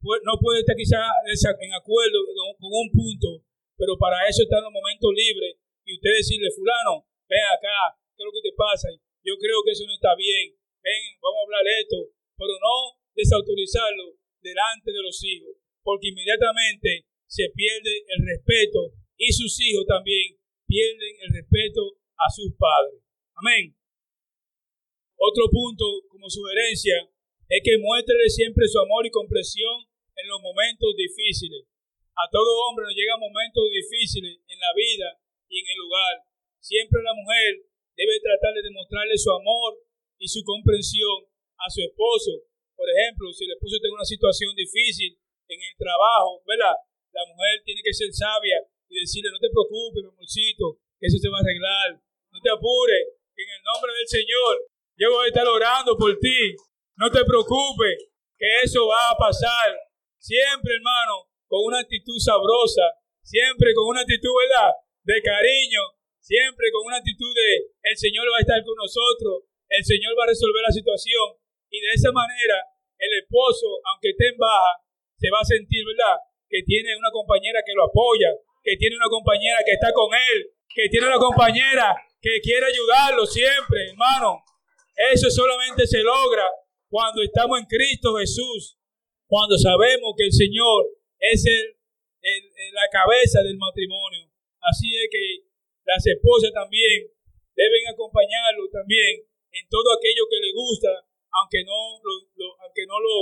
no 0.00 0.34
puede 0.38 0.60
estar 0.60 0.76
quizá 0.76 1.00
en 1.02 1.72
acuerdo 1.74 2.18
con 2.58 2.70
un 2.70 2.90
punto, 2.90 3.42
pero 3.76 3.98
para 3.98 4.26
eso 4.26 4.42
está 4.42 4.58
en 4.58 4.70
los 4.70 4.74
momentos 4.74 5.10
libres 5.14 5.58
y 5.84 5.94
usted 5.94 6.10
decirle, 6.18 6.50
fulano, 6.54 7.06
ven 7.26 7.42
acá, 7.50 7.98
¿qué 8.14 8.22
es 8.22 8.26
lo 8.26 8.34
que 8.34 8.46
te 8.50 8.54
pasa? 8.54 8.88
Yo 9.22 9.34
creo 9.38 9.62
que 9.64 9.72
eso 9.72 9.86
no 9.86 9.94
está 9.94 10.14
bien, 10.14 10.54
ven, 10.82 11.02
vamos 11.22 11.38
a 11.38 11.44
hablar 11.46 11.64
de 11.64 11.74
esto, 11.82 11.98
pero 12.38 12.54
no 12.58 12.98
desautorizarlo 13.14 14.14
delante 14.42 14.92
de 14.92 15.02
los 15.02 15.18
hijos, 15.24 15.58
porque 15.82 16.14
inmediatamente 16.14 17.06
se 17.26 17.50
pierde 17.50 18.04
el 18.06 18.20
respeto 18.22 18.94
y 19.18 19.32
sus 19.32 19.52
hijos 19.60 19.84
también 19.86 20.38
pierden 20.66 21.14
el 21.26 21.42
respeto 21.42 21.98
a 22.14 22.28
sus 22.30 22.54
padres. 22.54 23.02
Amén. 23.34 23.74
Otro 25.18 25.50
punto 25.50 25.84
como 26.08 26.30
sugerencia 26.30 26.94
es 27.48 27.60
que 27.64 27.78
muestre 27.78 28.28
siempre 28.28 28.68
su 28.68 28.78
amor 28.78 29.06
y 29.06 29.10
comprensión 29.10 29.87
en 30.18 30.26
los 30.26 30.42
momentos 30.42 30.90
difíciles. 30.98 31.64
A 32.18 32.26
todo 32.30 32.66
hombre 32.66 32.90
nos 32.90 32.98
llegan 32.98 33.22
momentos 33.22 33.62
difíciles 33.70 34.42
en 34.42 34.58
la 34.58 34.72
vida 34.74 35.08
y 35.46 35.62
en 35.62 35.66
el 35.70 35.78
lugar. 35.78 36.14
Siempre 36.58 36.98
la 37.06 37.14
mujer 37.14 37.62
debe 37.94 38.18
tratar 38.18 38.54
de 38.54 38.66
demostrarle 38.66 39.14
su 39.14 39.30
amor 39.30 39.78
y 40.18 40.26
su 40.26 40.42
comprensión 40.42 41.30
a 41.58 41.70
su 41.70 41.82
esposo. 41.86 42.42
Por 42.74 42.90
ejemplo, 42.90 43.30
si 43.30 43.46
el 43.46 43.54
esposo 43.54 43.78
tiene 43.78 43.94
una 43.94 44.06
situación 44.06 44.50
difícil 44.54 45.14
en 45.46 45.58
el 45.62 45.74
trabajo, 45.78 46.42
¿verdad? 46.46 46.74
La 47.14 47.22
mujer 47.26 47.62
tiene 47.62 47.82
que 47.82 47.94
ser 47.94 48.10
sabia 48.10 48.58
y 48.90 48.98
decirle, 48.98 49.30
no 49.30 49.38
te 49.38 49.50
preocupes, 49.50 50.02
mi 50.02 50.10
amorcito, 50.10 50.78
que 50.98 51.06
eso 51.06 51.18
se 51.18 51.30
va 51.30 51.38
a 51.38 51.44
arreglar. 51.46 52.02
No 52.30 52.38
te 52.42 52.50
apures, 52.50 53.18
que 53.34 53.42
en 53.42 53.50
el 53.50 53.62
nombre 53.62 53.94
del 53.94 54.08
Señor 54.10 54.54
yo 54.98 55.14
voy 55.14 55.26
a 55.26 55.28
estar 55.30 55.46
orando 55.46 55.96
por 55.96 56.18
ti. 56.18 56.58
No 56.98 57.10
te 57.10 57.22
preocupes, 57.24 58.10
que 58.36 58.46
eso 58.62 58.86
va 58.86 59.10
a 59.10 59.18
pasar. 59.18 59.87
Siempre, 60.18 60.74
hermano, 60.74 61.30
con 61.46 61.64
una 61.64 61.80
actitud 61.80 62.18
sabrosa, 62.18 62.82
siempre 63.22 63.72
con 63.72 63.86
una 63.88 64.02
actitud, 64.02 64.34
¿verdad? 64.34 64.74
De 65.02 65.22
cariño, 65.22 65.80
siempre 66.18 66.68
con 66.74 66.84
una 66.86 66.98
actitud 66.98 67.32
de 67.34 67.72
el 67.82 67.96
Señor 67.96 68.26
va 68.28 68.38
a 68.38 68.44
estar 68.44 68.60
con 68.66 68.76
nosotros, 68.76 69.48
el 69.70 69.84
Señor 69.84 70.18
va 70.18 70.24
a 70.26 70.32
resolver 70.34 70.62
la 70.62 70.74
situación. 70.74 71.38
Y 71.70 71.80
de 71.80 71.92
esa 71.94 72.12
manera, 72.12 72.58
el 72.98 73.12
esposo, 73.22 73.78
aunque 73.88 74.10
esté 74.10 74.28
en 74.28 74.38
baja, 74.38 74.82
se 75.16 75.30
va 75.30 75.40
a 75.40 75.48
sentir, 75.48 75.84
¿verdad? 75.86 76.18
Que 76.48 76.62
tiene 76.66 76.96
una 76.96 77.10
compañera 77.10 77.60
que 77.64 77.74
lo 77.74 77.84
apoya, 77.86 78.34
que 78.62 78.76
tiene 78.76 78.96
una 78.96 79.08
compañera 79.08 79.62
que 79.64 79.72
está 79.72 79.92
con 79.92 80.10
él, 80.12 80.50
que 80.68 80.88
tiene 80.88 81.06
una 81.06 81.18
compañera 81.18 81.94
que 82.20 82.40
quiere 82.40 82.66
ayudarlo 82.66 83.24
siempre, 83.24 83.88
hermano. 83.90 84.42
Eso 85.12 85.30
solamente 85.30 85.86
se 85.86 86.02
logra 86.02 86.44
cuando 86.88 87.22
estamos 87.22 87.60
en 87.60 87.66
Cristo 87.66 88.16
Jesús 88.16 88.77
cuando 89.28 89.60
sabemos 89.60 90.16
que 90.16 90.24
el 90.24 90.32
Señor 90.32 90.88
es 91.20 91.44
el, 91.44 91.76
la 92.72 92.88
cabeza 92.88 93.44
del 93.44 93.60
matrimonio. 93.60 94.24
Así 94.64 94.88
es 94.96 95.06
que 95.12 95.44
las 95.84 96.00
esposas 96.00 96.50
también 96.56 97.12
deben 97.52 97.84
acompañarlo 97.92 98.64
también 98.72 99.20
en 99.52 99.64
todo 99.68 99.92
aquello 99.92 100.24
que 100.32 100.40
le 100.40 100.52
gusta, 100.56 101.04
aunque 101.28 101.60
no 101.64 102.00
lo, 102.00 102.12
aunque 102.64 102.84
no 102.88 102.96
lo, 102.96 103.16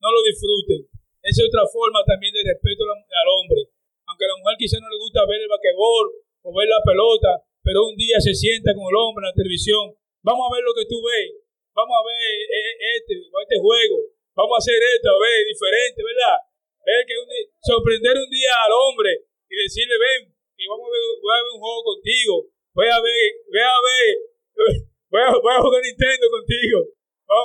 no 0.00 0.08
lo 0.08 0.20
disfruten. 0.24 0.80
Esa 1.20 1.44
es 1.44 1.48
otra 1.52 1.68
forma 1.68 2.00
también 2.08 2.32
de 2.32 2.40
respeto 2.40 2.88
al 2.88 3.28
hombre. 3.36 3.68
Aunque 4.08 4.24
a 4.24 4.32
la 4.32 4.40
mujer 4.40 4.56
quizá 4.56 4.80
no 4.80 4.88
le 4.88 4.96
gusta 4.96 5.28
ver 5.28 5.44
el 5.44 5.52
vaquebol 5.52 6.06
o 6.40 6.48
ver 6.56 6.68
la 6.72 6.80
pelota, 6.80 7.44
pero 7.60 7.84
un 7.84 7.96
día 8.00 8.16
se 8.16 8.32
sienta 8.32 8.72
con 8.72 8.88
el 8.88 8.96
hombre 8.96 9.28
en 9.28 9.30
la 9.30 9.36
televisión. 9.36 9.92
Vamos 10.24 10.48
a 10.48 10.54
ver 10.56 10.64
lo 10.64 10.72
que 10.72 10.88
tú 10.88 11.04
ves. 11.04 11.36
Vamos 11.76 11.92
a 11.92 12.02
ver 12.08 12.16
eh, 12.16 12.96
este, 12.96 13.14
este 13.20 13.56
juego 13.60 14.19
vamos 14.40 14.56
a 14.56 14.62
hacer 14.64 14.80
esto, 14.80 15.08
a 15.12 15.20
ver, 15.20 15.44
diferente, 15.44 16.00
¿verdad? 16.00 16.36
Ver 16.80 17.04
que 17.04 17.14
sorprender 17.60 18.16
un 18.16 18.30
día 18.32 18.52
al 18.64 18.72
hombre 18.72 19.12
y 19.52 19.54
decirle, 19.60 20.00
ven, 20.00 20.32
que 20.56 20.64
vamos 20.64 20.88
a 20.88 20.92
ver, 20.96 21.02
voy 21.20 21.32
a 21.36 21.44
ver 21.44 21.52
un 21.52 21.60
juego 21.60 21.80
contigo, 21.84 22.34
voy 22.72 22.88
a 22.88 22.98
ver, 23.04 23.28
voy 23.52 23.60
a 23.60 23.78
ver, 23.84 24.08
voy 25.12 25.52
a, 25.52 25.60
jugar 25.60 25.80
Nintendo 25.84 26.24
contigo, 26.32 26.78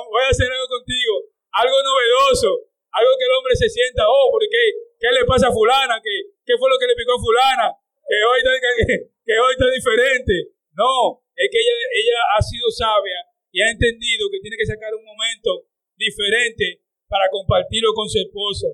voy 0.08 0.24
a 0.24 0.32
hacer 0.32 0.48
algo 0.48 0.68
contigo, 0.72 1.14
algo 1.52 1.76
novedoso, 1.84 2.72
algo 2.96 3.12
que 3.20 3.26
el 3.28 3.34
hombre 3.36 3.54
se 3.60 3.68
sienta, 3.68 4.08
oh, 4.08 4.32
porque 4.32 4.56
¿qué 4.96 5.12
le 5.12 5.28
pasa 5.28 5.52
a 5.52 5.52
fulana? 5.52 6.00
¿Qué, 6.00 6.32
qué 6.48 6.56
fue 6.56 6.72
lo 6.72 6.80
que 6.80 6.88
le 6.88 6.96
picó 6.96 7.12
a 7.12 7.20
fulana? 7.20 7.68
Que 8.08 8.16
hoy, 8.24 8.40
está, 8.40 8.52
que, 9.26 9.34
hoy 9.36 9.52
está 9.52 9.68
diferente. 9.68 10.56
No, 10.72 11.20
es 11.34 11.48
que 11.50 11.60
ella, 11.60 11.76
ella 11.92 12.18
ha 12.36 12.40
sido 12.40 12.70
sabia 12.70 13.20
y 13.52 13.60
ha 13.60 13.68
entendido 13.68 14.28
que 14.30 14.40
tiene 14.40 14.56
que 14.56 14.64
sacar 14.64 14.94
un 14.94 15.04
momento 15.04 15.68
diferente 15.96 16.75
compartirlo 17.66 17.94
con 17.94 18.08
su 18.08 18.18
esposa. 18.18 18.68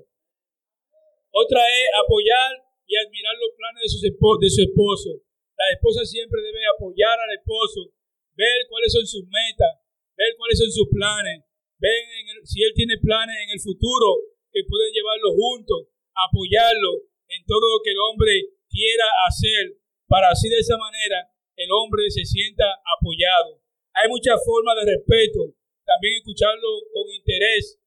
Otra 1.31 1.61
es 1.65 1.85
apoyar 1.97 2.51
y 2.85 2.93
admirar 2.95 3.33
los 3.41 3.57
planes 3.57 3.81
de 3.81 3.89
su, 3.89 3.97
de 4.05 4.49
su 4.49 4.61
esposo. 4.61 5.09
La 5.57 5.65
esposa 5.73 6.05
siempre 6.05 6.41
debe 6.41 6.61
apoyar 6.77 7.17
al 7.17 7.33
esposo, 7.33 7.89
ver 8.37 8.69
cuáles 8.69 8.93
son 8.93 9.05
sus 9.05 9.25
metas, 9.25 9.81
ver 10.15 10.35
cuáles 10.37 10.59
son 10.59 10.69
sus 10.69 10.87
planes, 10.89 11.41
ver 11.77 11.97
si 12.45 12.61
él 12.61 12.73
tiene 12.75 12.97
planes 13.01 13.35
en 13.41 13.49
el 13.49 13.61
futuro 13.61 14.37
que 14.51 14.61
pueden 14.65 14.93
llevarlo 14.93 15.33
juntos, 15.33 15.89
apoyarlo 16.13 17.09
en 17.29 17.41
todo 17.45 17.65
lo 17.65 17.81
que 17.81 17.91
el 17.91 17.99
hombre 17.99 18.33
quiera 18.69 19.05
hacer, 19.25 19.77
para 20.05 20.29
así 20.29 20.49
de 20.49 20.59
esa 20.61 20.77
manera 20.77 21.33
el 21.57 21.69
hombre 21.71 22.09
se 22.09 22.25
sienta 22.25 22.65
apoyado. 22.97 23.61
Hay 23.93 24.09
muchas 24.09 24.37
formas 24.45 24.77
de 24.81 24.97
respeto, 24.97 25.53
también 25.85 26.17
escucharlo 26.17 26.69
con 26.93 27.09
interés, 27.09 27.77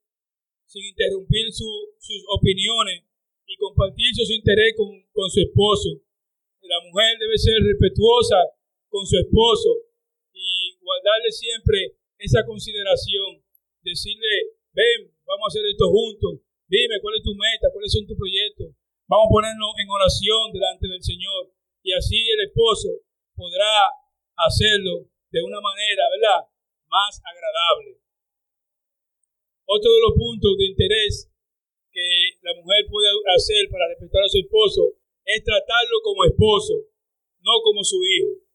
sin 0.66 0.84
interrumpir 0.84 1.52
sus 1.52 2.20
opiniones 2.34 3.06
y 3.46 3.56
compartir 3.56 4.10
su 4.14 4.32
interés 4.32 4.74
con, 4.76 4.90
con 5.12 5.30
su 5.30 5.40
esposo. 5.40 6.02
La 6.62 6.80
mujer 6.82 7.16
debe 7.18 7.38
ser 7.38 7.62
respetuosa 7.62 8.36
con 8.88 9.06
su 9.06 9.16
esposo 9.16 9.70
y 10.34 10.76
guardarle 10.82 11.30
siempre 11.30 11.96
esa 12.18 12.44
consideración. 12.44 13.42
Decirle, 13.82 14.58
ven, 14.74 15.14
vamos 15.24 15.46
a 15.46 15.50
hacer 15.54 15.62
esto 15.70 15.86
juntos. 15.88 16.42
Dime 16.66 16.98
cuál 17.00 17.14
es 17.14 17.22
tu 17.22 17.34
meta, 17.38 17.70
cuáles 17.72 17.92
son 17.92 18.06
tus 18.06 18.18
proyectos. 18.18 18.74
Vamos 19.06 19.30
a 19.30 19.34
ponernos 19.38 19.70
en 19.78 19.88
oración 19.88 20.52
delante 20.52 20.88
del 20.88 21.02
Señor. 21.02 21.54
y 21.86 21.92
así 21.94 22.18
el 22.18 22.50
esposo 22.50 22.90
podrá 23.36 23.86
hacerlo 24.34 25.06
de 25.30 25.40
una 25.40 25.60
manera, 25.60 26.02
¿verdad? 26.10 26.50
Más 26.90 27.22
agradable. 27.22 28.02
Otro 29.66 29.90
de 29.90 30.00
los 30.00 30.14
puntos 30.14 30.54
de 30.54 30.66
interés 30.70 31.26
que 31.90 32.38
la 32.46 32.54
mujer 32.54 32.86
puede 32.86 33.10
hacer 33.34 33.66
para 33.66 33.90
respetar 33.90 34.22
a 34.22 34.30
su 34.30 34.38
esposo 34.38 34.94
es 35.26 35.42
tratarlo 35.42 35.98
como 36.06 36.22
esposo, 36.22 36.86
no 37.42 37.58
como 37.66 37.82
su 37.82 37.98
hijo. 38.06 38.46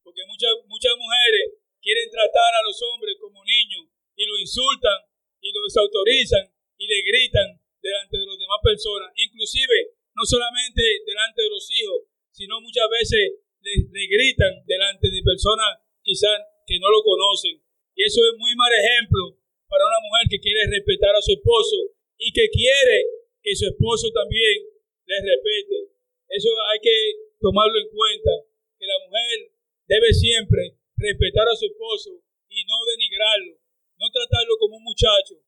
Porque 0.00 0.24
muchas, 0.24 0.56
muchas 0.64 0.96
mujeres 0.96 1.60
quieren 1.84 2.08
tratar 2.08 2.48
a 2.56 2.64
los 2.64 2.80
hombres 2.80 3.20
como 3.20 3.44
niños 3.44 3.92
y 4.16 4.24
lo 4.24 4.40
insultan 4.40 5.04
y 5.44 5.52
lo 5.52 5.68
desautorizan 5.68 6.48
y 6.80 6.88
le 6.88 7.04
gritan 7.04 7.60
delante 7.84 8.16
de 8.16 8.24
las 8.24 8.40
demás 8.40 8.60
personas, 8.64 9.12
inclusive 9.20 10.00
no 10.16 10.24
solamente 10.24 10.80
delante 11.04 11.44
de 11.44 11.50
los 11.52 11.64
hijos, 11.76 12.08
sino 12.32 12.56
muchas 12.60 12.88
veces 12.88 13.36
le, 13.60 13.84
le 13.84 14.04
gritan 14.08 14.64
delante 14.64 15.12
de 15.12 15.20
personas 15.20 15.76
quizás 16.00 16.40
que 16.64 16.80
no 16.80 16.88
lo 16.88 17.04
conocen. 17.04 17.60
Y 17.94 18.00
eso 18.00 18.24
es 18.24 18.38
muy 18.40 18.56
mal 18.56 18.72
ejemplo 18.72 19.39
para 19.70 19.86
una 19.86 20.02
mujer 20.02 20.26
que 20.26 20.42
quiere 20.42 20.66
respetar 20.66 21.14
a 21.14 21.22
su 21.22 21.30
esposo 21.38 21.94
y 22.18 22.34
que 22.34 22.50
quiere 22.50 23.06
que 23.38 23.54
su 23.54 23.70
esposo 23.70 24.10
también 24.10 24.66
le 25.06 25.16
respete. 25.22 25.94
Eso 26.26 26.50
hay 26.74 26.80
que 26.82 26.96
tomarlo 27.38 27.78
en 27.78 27.88
cuenta, 27.94 28.34
que 28.74 28.86
la 28.86 28.98
mujer 29.06 29.54
debe 29.86 30.10
siempre 30.10 30.74
respetar 30.98 31.46
a 31.46 31.54
su 31.54 31.70
esposo 31.70 32.18
y 32.50 32.66
no 32.66 32.82
denigrarlo, 32.82 33.54
no 33.94 34.06
tratarlo 34.10 34.58
como 34.58 34.76
un 34.76 34.84
muchacho, 34.84 35.38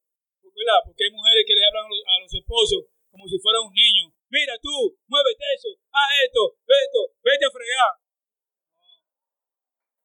¿verdad? 0.54 0.86
Porque 0.86 1.04
hay 1.04 1.10
mujeres 1.10 1.42
que 1.42 1.58
le 1.58 1.66
hablan 1.66 1.86
a 1.86 2.20
los, 2.22 2.32
esposos 2.32 2.86
como 3.10 3.26
si 3.26 3.38
fuera 3.42 3.60
un 3.60 3.74
niño. 3.74 4.14
Mira 4.30 4.54
tú, 4.62 4.96
muévete 5.10 5.44
eso, 5.58 5.68
haz 5.90 6.10
esto, 6.24 6.56
esto, 6.62 7.00
vete 7.26 7.44
a 7.44 7.50
fregar. 7.50 7.92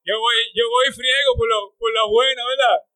Yo 0.03 0.19
voy, 0.19 0.36
yo 0.55 0.65
voy 0.69 0.88
friego 0.91 1.36
por, 1.38 1.47
lo, 1.47 1.75
por 1.77 1.93
la 1.93 2.05
buena, 2.07 2.41
¿verdad? 2.47 2.87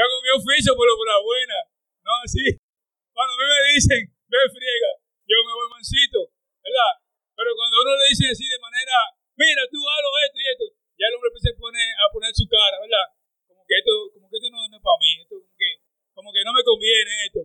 Yo 0.00 0.08
hago 0.08 0.24
mi 0.24 0.32
oficio 0.32 0.72
por, 0.72 0.88
lo, 0.88 0.96
por 0.96 1.04
la 1.04 1.20
buena. 1.20 1.60
No 2.00 2.24
así. 2.24 2.56
Cuando 3.12 3.36
a 3.36 3.36
mí 3.36 3.44
me 3.44 3.60
dicen, 3.76 4.00
ve 4.32 4.40
friega, 4.48 4.96
yo 5.28 5.36
me 5.44 5.52
voy 5.52 5.68
mansito, 5.76 6.24
¿verdad? 6.64 7.04
Pero 7.36 7.52
cuando 7.52 7.84
uno 7.84 8.00
le 8.00 8.08
dice 8.08 8.32
así 8.32 8.48
de 8.48 8.64
manera, 8.64 8.96
mira, 9.36 9.60
tú 9.68 9.76
hazlo 9.76 10.08
esto 10.24 10.38
y 10.40 10.46
esto, 10.56 10.66
ya 10.96 11.04
el 11.04 11.20
hombre 11.20 11.36
se 11.36 11.52
pone 11.52 11.84
a 12.00 12.08
poner 12.08 12.32
su 12.32 12.48
cara, 12.48 12.80
¿verdad? 12.80 13.12
Como 13.44 13.60
que 13.68 13.76
esto, 13.76 13.92
como 14.16 14.24
que 14.32 14.40
esto 14.40 14.48
no, 14.48 14.64
es 14.64 14.72
para 14.80 15.00
mí, 15.04 15.10
esto 15.20 15.36
como 15.36 15.52
que, 15.60 15.70
como 16.16 16.28
que 16.32 16.42
no 16.48 16.52
me 16.56 16.64
conviene 16.64 17.12
esto. 17.28 17.44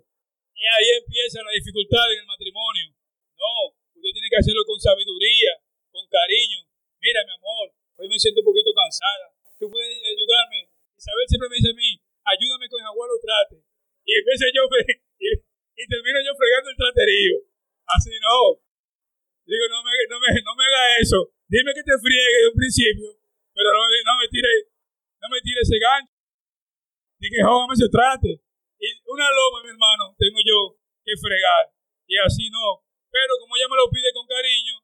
Y 0.56 0.64
ahí 0.64 0.96
empieza 0.96 1.44
la 1.44 1.52
dificultad 1.52 2.08
en 2.08 2.24
el 2.24 2.32
matrimonio. 2.32 2.88
No, 3.36 3.76
usted 4.00 4.16
tiene 4.16 4.32
que 4.32 4.40
hacerlo 4.40 4.64
con 4.64 4.80
sabiduría, 4.80 5.60
con 5.92 6.08
cariño. 6.08 6.64
Mira, 7.04 7.20
mi 7.28 7.36
amor, 7.36 7.76
hoy 8.00 8.08
me 8.08 8.16
siento 8.16 8.40
un 8.40 8.48
poquito 8.48 8.72
cansada. 8.72 9.36
Tú 9.60 9.68
puedes 9.68 9.92
ayudarme. 10.08 10.72
Isabel 10.96 11.28
siempre 11.28 11.52
me 11.52 11.60
dice 11.60 11.76
a 11.76 11.76
mí, 11.76 12.00
ayúdame 12.26 12.68
con 12.70 12.82
el 12.82 12.88
abuelo 12.90 13.14
trate. 13.22 13.62
Y 14.06 14.15
yo, 14.26 14.64
y, 15.22 15.84
termino 15.88 16.18
yo 16.26 16.34
fregando 16.34 16.70
el 16.70 16.78
traterío. 16.78 17.38
Así 17.86 18.10
no. 18.18 18.58
Digo, 19.46 19.66
no 19.70 19.84
me, 19.86 19.94
no 20.10 20.18
me, 20.18 20.30
no 20.42 20.52
me 20.58 20.66
haga 20.66 20.98
eso. 20.98 21.30
Dime 21.46 21.74
que 21.74 21.86
te 21.86 21.94
friegue 22.02 22.40
de 22.42 22.50
un 22.50 22.58
principio, 22.58 23.10
pero 23.54 23.70
no, 23.70 23.86
no 23.86 24.14
me 24.18 24.28
tire, 24.28 24.50
no 25.22 25.30
me 25.30 25.38
tire 25.42 25.62
ese 25.62 25.78
gancho. 25.78 26.14
Dije, 27.22 27.44
jógame 27.46 27.76
se 27.78 27.90
trate. 27.90 28.42
Y 28.82 28.88
una 29.06 29.30
loma, 29.30 29.62
mi 29.64 29.70
hermano, 29.70 30.18
tengo 30.18 30.42
yo 30.42 30.82
que 31.06 31.14
fregar. 31.22 31.70
Y 32.10 32.18
así 32.18 32.50
no. 32.50 32.82
Pero 33.14 33.38
como 33.40 33.56
ella 33.56 33.70
me 33.70 33.78
lo 33.78 33.88
pide 33.94 34.10
con 34.12 34.26
cariño, 34.26 34.82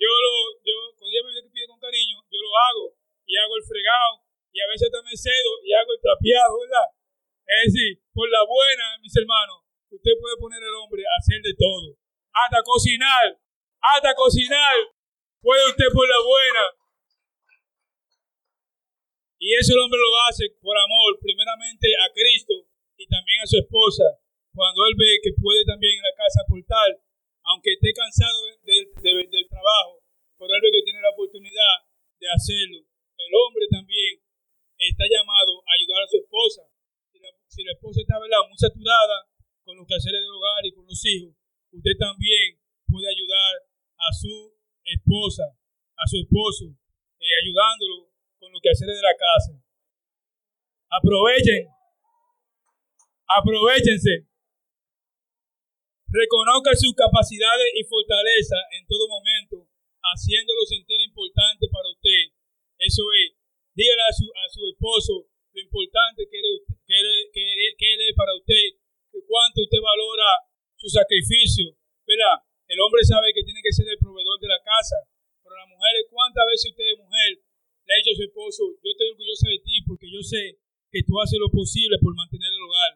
yo 0.00 0.08
lo, 0.08 0.32
yo, 0.64 0.74
cuando 0.96 1.12
ella 1.12 1.22
me 1.28 1.52
pide 1.52 1.68
con 1.68 1.78
cariño, 1.78 2.16
yo 2.32 2.38
lo 2.40 2.50
hago. 2.56 2.96
Y 3.28 3.36
hago 3.36 3.56
el 3.60 3.64
fregado 3.68 4.24
y 4.50 4.58
a 4.58 4.66
veces 4.66 4.90
también 4.90 5.16
cedo 5.16 5.52
y 5.62 5.72
hago 5.72 5.92
el 5.92 6.00
trapeado, 6.00 6.58
¿verdad? 6.58 6.88
Es 7.50 7.74
decir, 7.74 7.98
por 8.14 8.30
la 8.30 8.46
buena, 8.46 8.94
mis 9.02 9.10
hermanos, 9.10 9.66
usted 9.90 10.14
puede 10.22 10.38
poner 10.38 10.62
al 10.62 10.78
hombre 10.86 11.02
a 11.02 11.18
hacer 11.18 11.42
de 11.42 11.50
todo. 11.58 11.98
Hasta 12.30 12.62
cocinar, 12.62 13.26
hasta 13.82 14.14
cocinar, 14.14 14.78
puede 15.42 15.66
usted 15.66 15.90
por 15.90 16.06
la 16.06 16.20
buena. 16.22 16.64
Y 19.42 19.50
eso 19.58 19.74
el 19.74 19.82
hombre 19.82 19.98
lo 19.98 20.14
hace 20.30 20.46
por 20.62 20.78
amor, 20.78 21.18
primeramente 21.18 21.90
a 21.98 22.06
Cristo 22.14 22.54
y 22.94 23.08
también 23.10 23.42
a 23.42 23.50
su 23.50 23.58
esposa. 23.58 24.06
Cuando 24.54 24.86
él 24.86 24.94
ve 24.94 25.18
que 25.18 25.34
puede 25.34 25.66
también 25.66 25.98
en 25.98 26.06
la 26.06 26.14
casa 26.14 26.46
aportar, 26.46 27.02
aunque 27.50 27.74
esté 27.74 27.90
cansado 27.90 28.46
del 28.62 29.48
trabajo, 29.50 30.06
por 30.38 30.46
él 30.54 30.60
ve 30.62 30.70
que 30.70 30.86
tiene 30.86 31.02
la 31.02 31.10
oportunidad 31.10 31.82
de 32.14 32.30
hacerlo. 32.30 32.78
El 33.18 33.32
hombre 33.34 33.66
también 33.74 34.22
está 34.78 35.02
llamado 35.10 35.66
a 35.66 35.70
ayudar 35.74 36.06
a 36.06 36.10
su 36.14 36.16
esposa. 36.22 36.69
Si 37.60 37.64
la, 37.68 37.76
esposa 37.76 38.00
está 38.00 38.16
muy 38.16 38.56
saturada 38.56 39.28
con 39.68 39.76
los 39.76 39.84
quehaceres 39.84 40.24
del 40.24 40.32
hogar 40.32 40.64
y 40.64 40.72
con 40.72 40.88
los 40.88 40.96
hijos, 41.04 41.36
usted 41.76 41.92
también 42.00 42.56
puede 42.88 43.04
ayudar 43.04 43.52
a 44.00 44.08
su 44.16 44.56
esposa, 44.80 45.44
a 45.92 46.04
su 46.08 46.24
esposo, 46.24 46.72
eh, 47.20 47.36
ayudándolo 47.44 48.16
con 48.40 48.48
los 48.48 48.64
quehaceres 48.64 48.96
de 48.96 49.04
la 49.04 49.12
casa. 49.12 49.60
Aprovechen, 50.88 51.68
aprovechense. 53.28 54.24
Reconozca 56.08 56.72
sus 56.80 56.96
capacidades 56.96 57.76
y 57.76 57.84
fortaleza 57.84 58.56
en 58.72 58.88
todo 58.88 59.04
momento, 59.04 59.68
haciéndolo 60.00 60.64
sentir 60.64 60.96
importante 61.04 61.68
para 61.68 61.92
usted. 61.92 62.32
Eso 62.80 63.04
es, 63.20 63.36
dígale 63.76 64.00
a 64.00 64.12
su, 64.16 64.24
a 64.32 64.48
su 64.48 64.64
esposo 64.64 65.28
lo 65.52 65.60
importante 65.60 66.22
que, 66.30 66.40
que, 66.86 67.74
que, 67.76 67.94
él 67.94 68.00
es 68.08 68.14
para 68.14 68.34
usted, 68.34 68.78
que 69.10 69.18
cuánto 69.26 69.62
usted 69.62 69.78
valora 69.82 70.46
su 70.76 70.88
sacrificio, 71.20 71.76
¿verdad? 72.08 72.40
El 72.64 72.80
hombre 72.80 73.04
sabe 73.04 73.34
que 73.36 73.44
tiene 73.44 73.60
que 73.60 73.72
ser 73.76 73.84
el 73.84 74.00
proveedor 74.00 74.40
de 74.40 74.48
la 74.48 74.60
casa, 74.64 74.96
pero 75.44 75.52
la 75.52 75.68
mujer, 75.68 75.92
¿cuántas 76.08 76.44
veces 76.48 76.72
usted, 76.72 76.96
mujer, 76.96 77.44
le 77.84 77.90
ha 77.92 78.00
dicho 78.00 78.14
a 78.14 78.20
su 78.20 78.24
esposo, 78.24 78.62
yo 78.80 78.88
estoy 78.88 79.08
orgullosa 79.12 79.46
de 79.50 79.60
ti 79.60 79.74
porque 79.84 80.08
yo 80.08 80.22
sé 80.22 80.56
que 80.90 81.02
tú 81.04 81.20
haces 81.20 81.38
lo 81.38 81.50
posible 81.52 82.00
por 82.00 82.14
mantener 82.16 82.48
el 82.48 82.64
hogar? 82.64 82.92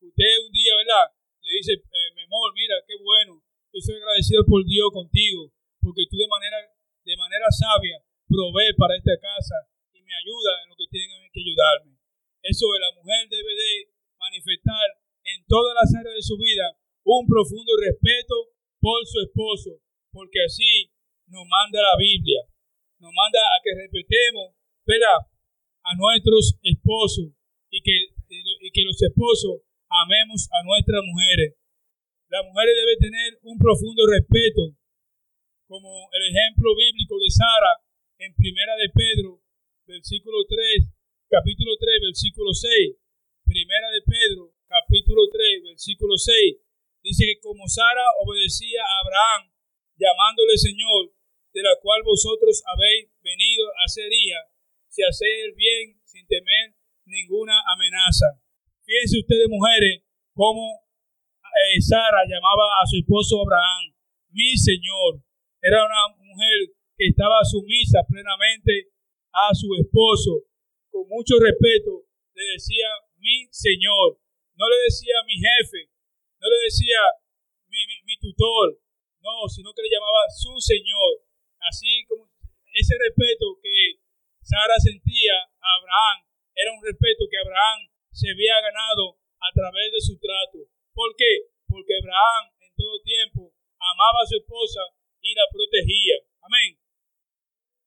Usted 0.00 0.32
un 0.46 0.52
día, 0.52 0.72
¿verdad? 0.76 1.06
Le 1.42 1.52
dice, 1.60 1.72
eh, 1.76 2.10
mi 2.14 2.22
amor, 2.24 2.54
mira, 2.54 2.80
qué 2.86 2.96
bueno, 2.96 3.42
yo 3.72 3.78
soy 3.82 4.00
agradecido 4.00 4.46
por 4.46 4.64
Dios 4.64 4.88
contigo, 4.94 5.52
porque 5.82 6.08
tú 6.08 6.16
de 6.16 6.30
manera, 6.30 6.58
de 7.04 7.16
manera 7.16 7.46
sabia 7.52 8.00
provee 8.26 8.74
para 8.74 8.96
esta 8.96 9.14
casa 9.20 9.68
me 10.06 10.14
ayuda 10.14 10.62
en 10.62 10.70
lo 10.70 10.76
que 10.78 10.86
tienen 10.86 11.18
que 11.34 11.42
ayudarme. 11.42 11.98
Eso 12.46 12.70
de 12.70 12.78
la 12.78 12.94
mujer 12.94 13.26
debe 13.26 13.52
de 13.58 13.90
manifestar 14.14 14.86
en 15.26 15.42
todas 15.50 15.74
las 15.74 15.90
áreas 15.98 16.14
de 16.14 16.22
su 16.22 16.38
vida 16.38 16.78
un 17.06 17.26
profundo 17.26 17.70
respeto 17.78 18.34
por 18.82 18.98
su 19.06 19.22
esposo, 19.22 19.78
porque 20.10 20.42
así 20.42 20.90
nos 21.30 21.46
manda 21.46 21.78
la 21.78 21.94
Biblia, 21.94 22.42
nos 22.98 23.12
manda 23.14 23.38
a 23.38 23.62
que 23.62 23.70
respetemos 23.78 24.58
¿verdad? 24.82 25.22
a 25.86 25.90
nuestros 25.94 26.58
esposos 26.62 27.30
y 27.70 27.82
que, 27.82 28.10
y 28.28 28.70
que 28.70 28.82
los 28.82 28.98
esposos 28.98 29.62
amemos 29.86 30.50
a 30.50 30.66
nuestras 30.66 31.02
mujeres. 31.06 31.54
Las 32.28 32.42
mujeres 32.42 32.74
deben 32.74 32.98
tener 32.98 33.30
un 33.42 33.58
profundo 33.58 34.02
respeto, 34.10 34.74
como 35.66 36.10
el 36.10 36.22
ejemplo 36.26 36.74
bíblico 36.74 37.18
de 37.22 37.30
Sara 37.30 37.72
en 38.18 38.34
Primera 38.34 38.74
de 38.76 38.90
Pedro 38.90 39.46
versículo 39.86 40.42
3, 40.48 40.90
capítulo 41.30 41.78
3, 41.78 42.00
versículo 42.02 42.50
6. 42.52 42.98
Primera 43.46 43.88
de 43.94 44.02
Pedro, 44.02 44.52
capítulo 44.66 45.22
3, 45.30 45.62
versículo 45.62 46.18
6. 46.18 46.65
Dice 47.06 47.22
que 47.22 47.38
como 47.38 47.62
Sara 47.70 48.02
obedecía 48.18 48.82
a 48.82 48.98
Abraham, 49.06 49.54
llamándole 49.94 50.58
Señor, 50.58 51.14
de 51.54 51.62
la 51.62 51.78
cual 51.78 52.02
vosotros 52.02 52.66
habéis 52.66 53.14
venido 53.22 53.70
a 53.78 53.86
ser 53.86 54.10
hija, 54.10 54.42
si 54.90 55.06
hacéis 55.06 55.46
el 55.46 55.54
bien 55.54 56.02
sin 56.02 56.26
temer 56.26 56.74
ninguna 57.06 57.54
amenaza. 57.70 58.42
Fíjense 58.82 59.22
ustedes, 59.22 59.46
mujeres, 59.46 60.02
cómo 60.34 60.82
eh, 61.46 61.78
Sara 61.78 62.26
llamaba 62.26 62.82
a 62.82 62.86
su 62.90 62.98
esposo 62.98 63.38
Abraham, 63.38 63.94
mi 64.34 64.58
Señor. 64.58 65.22
Era 65.62 65.86
una 65.86 66.10
mujer 66.10 66.74
que 66.98 67.06
estaba 67.06 67.38
sumisa 67.46 68.02
plenamente 68.10 68.90
a 69.30 69.54
su 69.54 69.70
esposo 69.78 70.42
con 70.90 71.06
mucho 71.06 71.38
respeto, 71.38 72.02
le 72.34 72.44
decía 72.58 72.88
mi 73.18 73.46
señor, 73.50 74.18
no 74.56 74.64
le 74.68 74.76
decía 74.88 75.14
mi 75.26 75.36
jefe, 75.36 75.92
no 76.46 76.54
le 76.54 76.62
decía 76.62 77.02
mi, 77.66 77.82
mi, 78.06 78.14
tutor, 78.22 78.78
no, 79.18 79.50
sino 79.50 79.74
que 79.74 79.82
le 79.82 79.90
llamaba 79.90 80.30
su 80.30 80.54
Señor. 80.62 81.26
Así 81.58 82.06
como 82.06 82.30
ese 82.70 82.94
respeto 83.02 83.58
que 83.58 83.98
Sara 84.46 84.78
sentía 84.78 85.42
a 85.42 85.68
Abraham 85.82 86.22
era 86.54 86.70
un 86.70 86.78
respeto 86.86 87.26
que 87.26 87.42
Abraham 87.42 87.90
se 88.14 88.30
había 88.30 88.62
ganado 88.62 89.18
a 89.42 89.50
través 89.50 89.90
de 89.90 89.98
su 89.98 90.14
trato. 90.22 90.70
¿Por 90.94 91.18
qué? 91.18 91.50
Porque 91.66 91.98
Abraham 91.98 92.54
en 92.62 92.70
todo 92.78 93.02
tiempo 93.02 93.50
amaba 93.82 94.22
a 94.22 94.30
su 94.30 94.38
esposa 94.38 94.86
y 95.18 95.34
la 95.34 95.50
protegía. 95.50 96.22
Amén. 96.46 96.78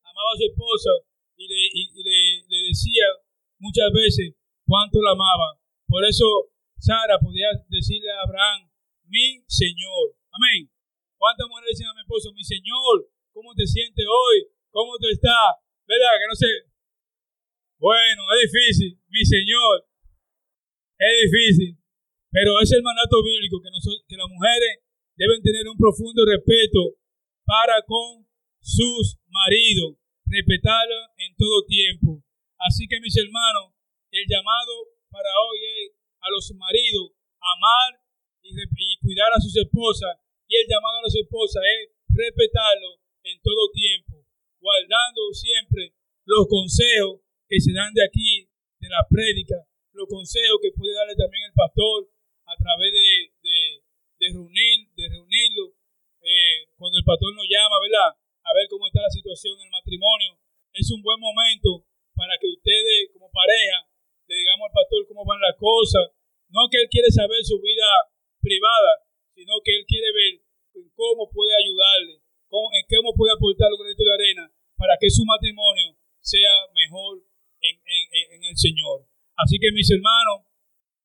Amaba 0.03 0.35
a 0.35 0.39
su 0.39 0.51
esposa 0.51 0.91
y 1.39 1.47
le 1.47 2.59
decía 2.67 3.07
muchas 3.55 3.87
veces 3.95 4.35
cuánto 4.67 4.99
la 4.99 5.15
amaba. 5.15 5.63
Por 5.87 6.03
eso 6.03 6.51
Sara 6.79 7.19
podía 7.19 7.51
decirle 7.67 8.09
a 8.11 8.23
Abraham, 8.23 8.71
mi 9.05 9.43
Señor. 9.47 10.15
Amén. 10.31 10.71
¿Cuántas 11.19 11.47
mujeres 11.51 11.75
dicen 11.75 11.91
a 11.91 11.93
mi 11.93 12.01
esposo, 12.01 12.31
mi 12.31 12.43
Señor, 12.43 13.11
¿cómo 13.35 13.53
te 13.53 13.67
sientes 13.67 14.05
hoy? 14.07 14.47
¿Cómo 14.71 14.95
te 14.97 15.11
está? 15.11 15.59
¿Verdad? 15.85 16.15
Que 16.15 16.27
no 16.31 16.35
sé. 16.35 16.51
Bueno, 17.77 18.23
es 18.31 18.47
difícil, 18.47 18.95
mi 19.11 19.23
Señor. 19.25 19.87
Es 20.97 21.13
difícil. 21.27 21.75
Pero 22.31 22.61
es 22.61 22.71
el 22.71 22.83
mandato 22.83 23.23
bíblico 23.23 23.59
que, 23.59 23.71
nosotros, 23.71 24.05
que 24.07 24.15
las 24.15 24.29
mujeres 24.29 24.79
deben 25.15 25.41
tener 25.43 25.67
un 25.67 25.75
profundo 25.75 26.23
respeto 26.23 26.95
para 27.43 27.81
con 27.83 28.23
sus 28.61 29.17
maridos, 29.27 29.97
respetarlos 30.25 31.11
en 31.17 31.35
todo 31.35 31.65
tiempo. 31.65 32.23
Así 32.59 32.87
que 32.87 32.99
mis 33.01 33.17
hermanos, 33.17 33.73
el 34.11 34.23
llamado 34.29 34.95
para 35.09 35.27
hoy 35.27 35.59
es 35.83 35.98
a 36.21 36.29
los 36.29 36.51
maridos 36.55 37.11
amar 37.39 38.01
y, 38.41 38.51
y 38.51 38.97
cuidar 38.99 39.31
a 39.33 39.41
sus 39.41 39.55
esposas 39.55 40.19
y 40.49 40.57
el 40.57 40.65
llamado 40.67 40.99
a 40.99 41.05
las 41.05 41.15
esposas 41.15 41.61
es 41.61 41.93
respetarlo 42.09 42.97
en 43.23 43.37
todo 43.41 43.69
tiempo, 43.71 44.25
guardando 44.59 45.29
siempre 45.33 45.93
los 46.25 46.47
consejos 46.49 47.21
que 47.47 47.61
se 47.61 47.73
dan 47.73 47.93
de 47.93 48.03
aquí, 48.05 48.49
de 48.79 48.89
la 48.89 49.05
prédica, 49.09 49.57
los 49.93 50.07
consejos 50.07 50.57
que 50.61 50.73
puede 50.73 50.93
darle 50.93 51.15
también 51.15 51.49
el 51.49 51.53
pastor 51.53 52.09
a 52.45 52.55
través 52.57 52.93
de, 52.93 53.09
de, 54.21 54.27
reunir, 54.33 54.89
de 54.93 55.05
reunirlo, 55.09 55.73
eh, 56.21 56.69
cuando 56.77 56.97
el 56.97 57.05
pastor 57.05 57.33
nos 57.33 57.45
llama, 57.49 57.77
¿verdad? 57.81 58.17
A 58.41 58.51
ver 58.53 58.65
cómo 58.69 58.87
está 58.87 59.01
la 59.01 59.13
situación 59.13 59.53
en 59.59 59.69
el 59.69 59.71
matrimonio. 59.73 60.37
Es 60.73 60.89
un 60.91 61.01
buen 61.01 61.19
momento 61.19 61.85
para 62.13 62.33
que 62.41 62.47
ustedes, 62.47 63.09
como 63.13 63.29
pareja, 63.29 63.88
al 64.65 64.75
pastor 64.75 65.07
cómo 65.07 65.23
van 65.25 65.39
las 65.39 65.55
cosas. 65.55 66.11
No 66.49 66.65
que 66.71 66.81
él 66.81 66.89
quiere 66.89 67.11
saber 67.13 67.39
su 67.45 67.61
vida 67.61 67.87
privada, 68.41 69.05
sino 69.35 69.61
que 69.63 69.75
él 69.77 69.85
quiere 69.85 70.09
ver 70.11 70.33
cómo 70.95 71.29
puede 71.29 71.53
ayudarle, 71.55 72.23
cómo, 72.47 72.67
en 72.73 72.83
cómo 72.89 73.13
puede 73.13 73.33
aportar 73.35 73.69
un 73.71 73.79
granito 73.79 74.03
de 74.03 74.13
arena 74.13 74.45
para 74.75 74.97
que 74.99 75.11
su 75.11 75.23
matrimonio 75.23 75.95
sea 76.19 76.67
mejor 76.73 77.21
en, 77.61 78.43
el 78.43 78.57
Señor. 78.57 79.05
Así 79.35 79.59
que 79.59 79.71
mis 79.71 79.91
hermanos, 79.91 80.47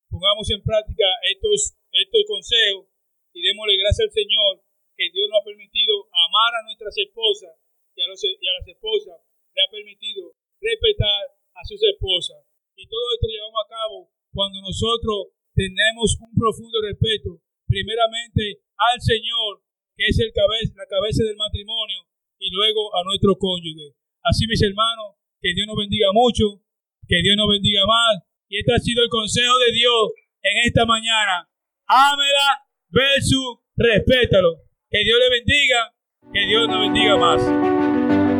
pongamos 0.09 0.49
en 0.51 0.63
práctica 0.63 1.05
estos, 1.31 1.75
estos 1.91 2.23
consejos 2.27 2.87
y 3.35 3.43
démosle 3.43 3.77
gracias 3.77 4.07
al 4.07 4.15
Señor 4.15 4.63
que 4.95 5.11
Dios 5.11 5.27
nos 5.29 5.43
ha 5.43 5.49
permitido 5.51 6.07
amar 6.07 6.55
a 6.55 6.63
nuestras 6.63 6.95
esposas 6.97 7.51
y 7.95 8.01
a 8.01 8.07
las 8.07 8.67
esposas 8.67 9.19
le 9.55 9.59
ha 9.63 9.71
permitido 9.71 10.35
respetar 10.59 11.35
a 11.55 11.61
sus 11.63 11.79
esposas. 11.83 12.43
Y 12.75 12.87
todo 12.87 13.05
esto 13.15 13.27
llevamos 13.27 13.59
a 13.63 13.69
cabo 13.69 14.11
cuando 14.33 14.59
nosotros 14.75 15.31
tenemos 15.55 16.19
un 16.19 16.35
profundo 16.35 16.83
respeto, 16.83 17.39
primeramente 17.65 18.59
al 18.75 18.99
Señor, 18.99 19.63
que 19.95 20.03
es 20.03 20.19
el 20.19 20.35
cabeza, 20.35 20.75
la 20.75 20.85
cabeza 20.91 21.23
del 21.23 21.39
matrimonio, 21.39 22.03
y 22.39 22.51
luego 22.51 22.91
a 22.91 23.03
nuestro 23.07 23.39
cónyuge. 23.39 23.95
Así, 24.21 24.45
mis 24.47 24.61
hermanos, 24.61 25.15
que 25.39 25.53
Dios 25.55 25.65
nos 25.65 25.77
bendiga 25.79 26.11
mucho, 26.11 26.59
que 27.07 27.23
Dios 27.23 27.37
nos 27.37 27.47
bendiga 27.47 27.87
más 27.87 28.19
y 28.49 28.59
este 28.59 28.73
ha 28.73 28.79
sido 28.79 29.03
el 29.03 29.09
consejo 29.09 29.57
de 29.59 29.71
Dios 29.71 30.11
en 30.43 30.67
esta 30.67 30.85
mañana. 30.85 31.47
Ámela 31.87 32.67
versus 32.89 33.63
respétalo. 33.77 34.59
Que 34.89 35.03
Dios 35.03 35.19
le 35.19 35.29
bendiga, 35.39 35.95
que 36.33 36.45
Dios 36.45 36.67
nos 36.67 36.79
bendiga 36.81 37.17
más. 37.17 38.34